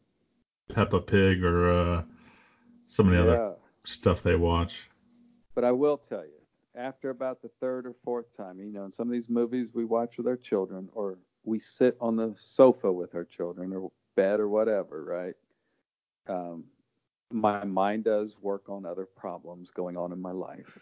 Peppa 0.69 1.01
Pig 1.01 1.43
or 1.43 1.69
uh, 1.71 2.03
some 2.87 3.07
of 3.07 3.13
the 3.13 3.19
Yeah. 3.19 3.23
other 3.23 3.41
stuff 3.85 4.23
they 4.23 4.35
watch. 4.35 4.89
But 5.53 5.63
I 5.63 5.71
will 5.73 5.97
tell 5.97 6.25
you, 6.25 6.38
after 6.79 7.09
about 7.09 7.41
the 7.41 7.49
third 7.59 7.85
or 7.85 7.93
fourth 8.03 8.35
time, 8.35 8.59
you 8.59 8.71
know, 8.71 8.85
in 8.85 8.93
some 8.93 9.07
of 9.07 9.11
these 9.11 9.29
movies 9.29 9.71
we 9.73 9.85
watch 9.85 10.17
with 10.17 10.27
our 10.27 10.37
children, 10.37 10.89
or 10.93 11.17
we 11.43 11.59
sit 11.59 11.97
on 11.99 12.15
the 12.15 12.33
sofa 12.37 12.91
with 12.91 13.13
our 13.15 13.25
children, 13.25 13.73
or 13.73 13.91
bed, 14.15 14.39
or 14.39 14.47
whatever, 14.47 15.03
right? 15.03 15.35
Um, 16.27 16.63
my 17.31 17.63
mind 17.65 18.05
does 18.05 18.35
work 18.41 18.69
on 18.69 18.85
other 18.85 19.05
problems 19.05 19.69
going 19.71 19.97
on 19.97 20.11
in 20.11 20.21
my 20.21 20.31
life, 20.31 20.79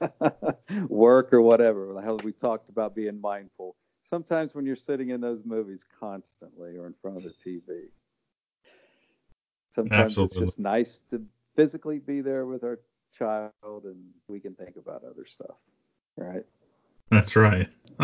work 0.88 1.32
or 1.32 1.42
whatever. 1.42 1.92
The 1.94 2.00
hell 2.00 2.18
we 2.22 2.32
talked 2.32 2.68
about 2.68 2.94
being 2.94 3.20
mindful. 3.20 3.76
Sometimes 4.08 4.54
when 4.54 4.64
you're 4.64 4.76
sitting 4.76 5.10
in 5.10 5.20
those 5.20 5.44
movies 5.44 5.84
constantly 5.98 6.76
or 6.76 6.86
in 6.86 6.94
front 7.02 7.18
of 7.18 7.22
the 7.24 7.34
TV, 7.44 7.88
sometimes 9.74 10.12
Absolutely. 10.12 10.38
it's 10.42 10.50
just 10.50 10.58
nice 10.58 11.00
to 11.10 11.22
physically 11.54 11.98
be 11.98 12.20
there 12.20 12.46
with 12.46 12.64
our 12.64 12.78
child 13.20 13.84
and 13.84 14.04
we 14.28 14.40
can 14.40 14.54
think 14.56 14.76
about 14.76 15.04
other 15.04 15.26
stuff, 15.26 15.56
right? 16.16 16.44
That's 17.10 17.36
right. 17.36 17.68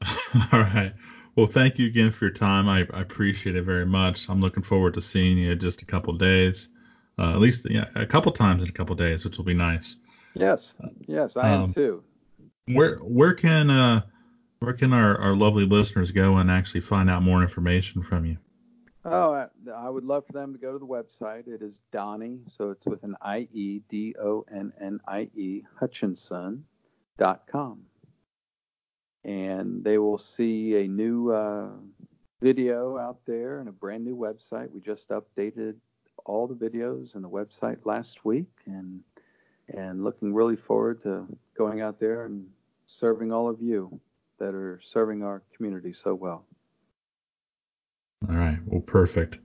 All 0.52 0.60
right. 0.60 0.92
Well, 1.36 1.46
thank 1.46 1.78
you 1.78 1.86
again 1.86 2.10
for 2.10 2.26
your 2.26 2.30
time. 2.32 2.68
I, 2.68 2.86
I 2.92 3.00
appreciate 3.00 3.56
it 3.56 3.62
very 3.62 3.86
much. 3.86 4.28
I'm 4.28 4.40
looking 4.40 4.62
forward 4.62 4.94
to 4.94 5.00
seeing 5.00 5.38
you 5.38 5.52
in 5.52 5.58
just 5.58 5.82
a 5.82 5.86
couple 5.86 6.12
days, 6.14 6.68
uh, 7.18 7.32
at 7.32 7.40
least 7.40 7.66
yeah, 7.70 7.86
a 7.94 8.06
couple 8.06 8.32
times 8.32 8.62
in 8.62 8.68
a 8.68 8.72
couple 8.72 8.94
days, 8.96 9.24
which 9.24 9.38
will 9.38 9.44
be 9.44 9.54
nice. 9.54 9.96
yes, 10.34 10.74
yes, 11.06 11.36
I 11.36 11.50
am 11.50 11.66
Um, 11.66 11.74
too. 11.74 12.04
Where 12.66 12.96
where 12.98 13.34
can 13.34 13.70
uh 13.70 14.02
where 14.60 14.72
can 14.74 14.92
our, 14.92 15.18
our 15.20 15.36
lovely 15.36 15.64
listeners 15.64 16.12
go 16.12 16.36
and 16.38 16.50
actually 16.50 16.80
find 16.82 17.10
out 17.10 17.22
more 17.22 17.42
information 17.42 18.02
from 18.02 18.24
you? 18.26 18.38
Oh, 19.08 19.32
I, 19.32 19.46
I 19.70 19.88
would 19.88 20.02
love 20.02 20.26
for 20.26 20.32
them 20.32 20.52
to 20.52 20.58
go 20.58 20.72
to 20.72 20.80
the 20.80 20.86
website. 20.86 21.46
It 21.46 21.62
is 21.62 21.80
Donnie, 21.92 22.40
so 22.48 22.70
it's 22.70 22.86
with 22.86 23.04
an 23.04 23.14
I 23.22 23.46
E 23.52 23.80
D 23.88 24.16
O 24.20 24.44
N 24.52 24.72
N 24.80 24.98
I 25.06 25.30
E 25.36 25.62
Hutchinson 25.78 26.64
dot 27.16 27.44
com, 27.50 27.82
and 29.24 29.84
they 29.84 29.98
will 29.98 30.18
see 30.18 30.74
a 30.78 30.88
new 30.88 31.30
uh, 31.30 31.68
video 32.42 32.98
out 32.98 33.18
there 33.26 33.60
and 33.60 33.68
a 33.68 33.72
brand 33.72 34.04
new 34.04 34.16
website. 34.16 34.72
We 34.72 34.80
just 34.80 35.10
updated 35.10 35.76
all 36.24 36.48
the 36.48 36.54
videos 36.54 37.14
and 37.14 37.22
the 37.22 37.30
website 37.30 37.78
last 37.84 38.24
week, 38.24 38.50
and 38.66 39.02
and 39.68 40.02
looking 40.02 40.34
really 40.34 40.56
forward 40.56 41.00
to 41.02 41.26
going 41.56 41.80
out 41.80 42.00
there 42.00 42.24
and 42.24 42.44
serving 42.88 43.32
all 43.32 43.48
of 43.48 43.62
you 43.62 44.00
that 44.40 44.52
are 44.52 44.80
serving 44.84 45.22
our 45.22 45.44
community 45.56 45.92
so 45.92 46.12
well. 46.12 46.44
All 48.94 49.00
right. 49.00 49.06
Well, 49.06 49.06
perfect. 49.06 49.38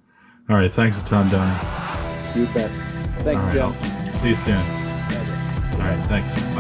All 0.50 0.56
right. 0.56 0.72
Thanks 0.74 0.98
a 0.98 1.06
ton, 1.06 1.30
Donnie. 1.30 2.40
You 2.40 2.48
bet. 2.48 2.72
Thank 3.24 3.40
All 3.40 3.46
right, 3.46 3.54
Jim. 3.54 4.22
See 4.22 4.30
you 4.30 4.36
soon. 4.36 4.56
All 5.74 5.80
right. 5.80 6.00
Thanks. 6.08 6.51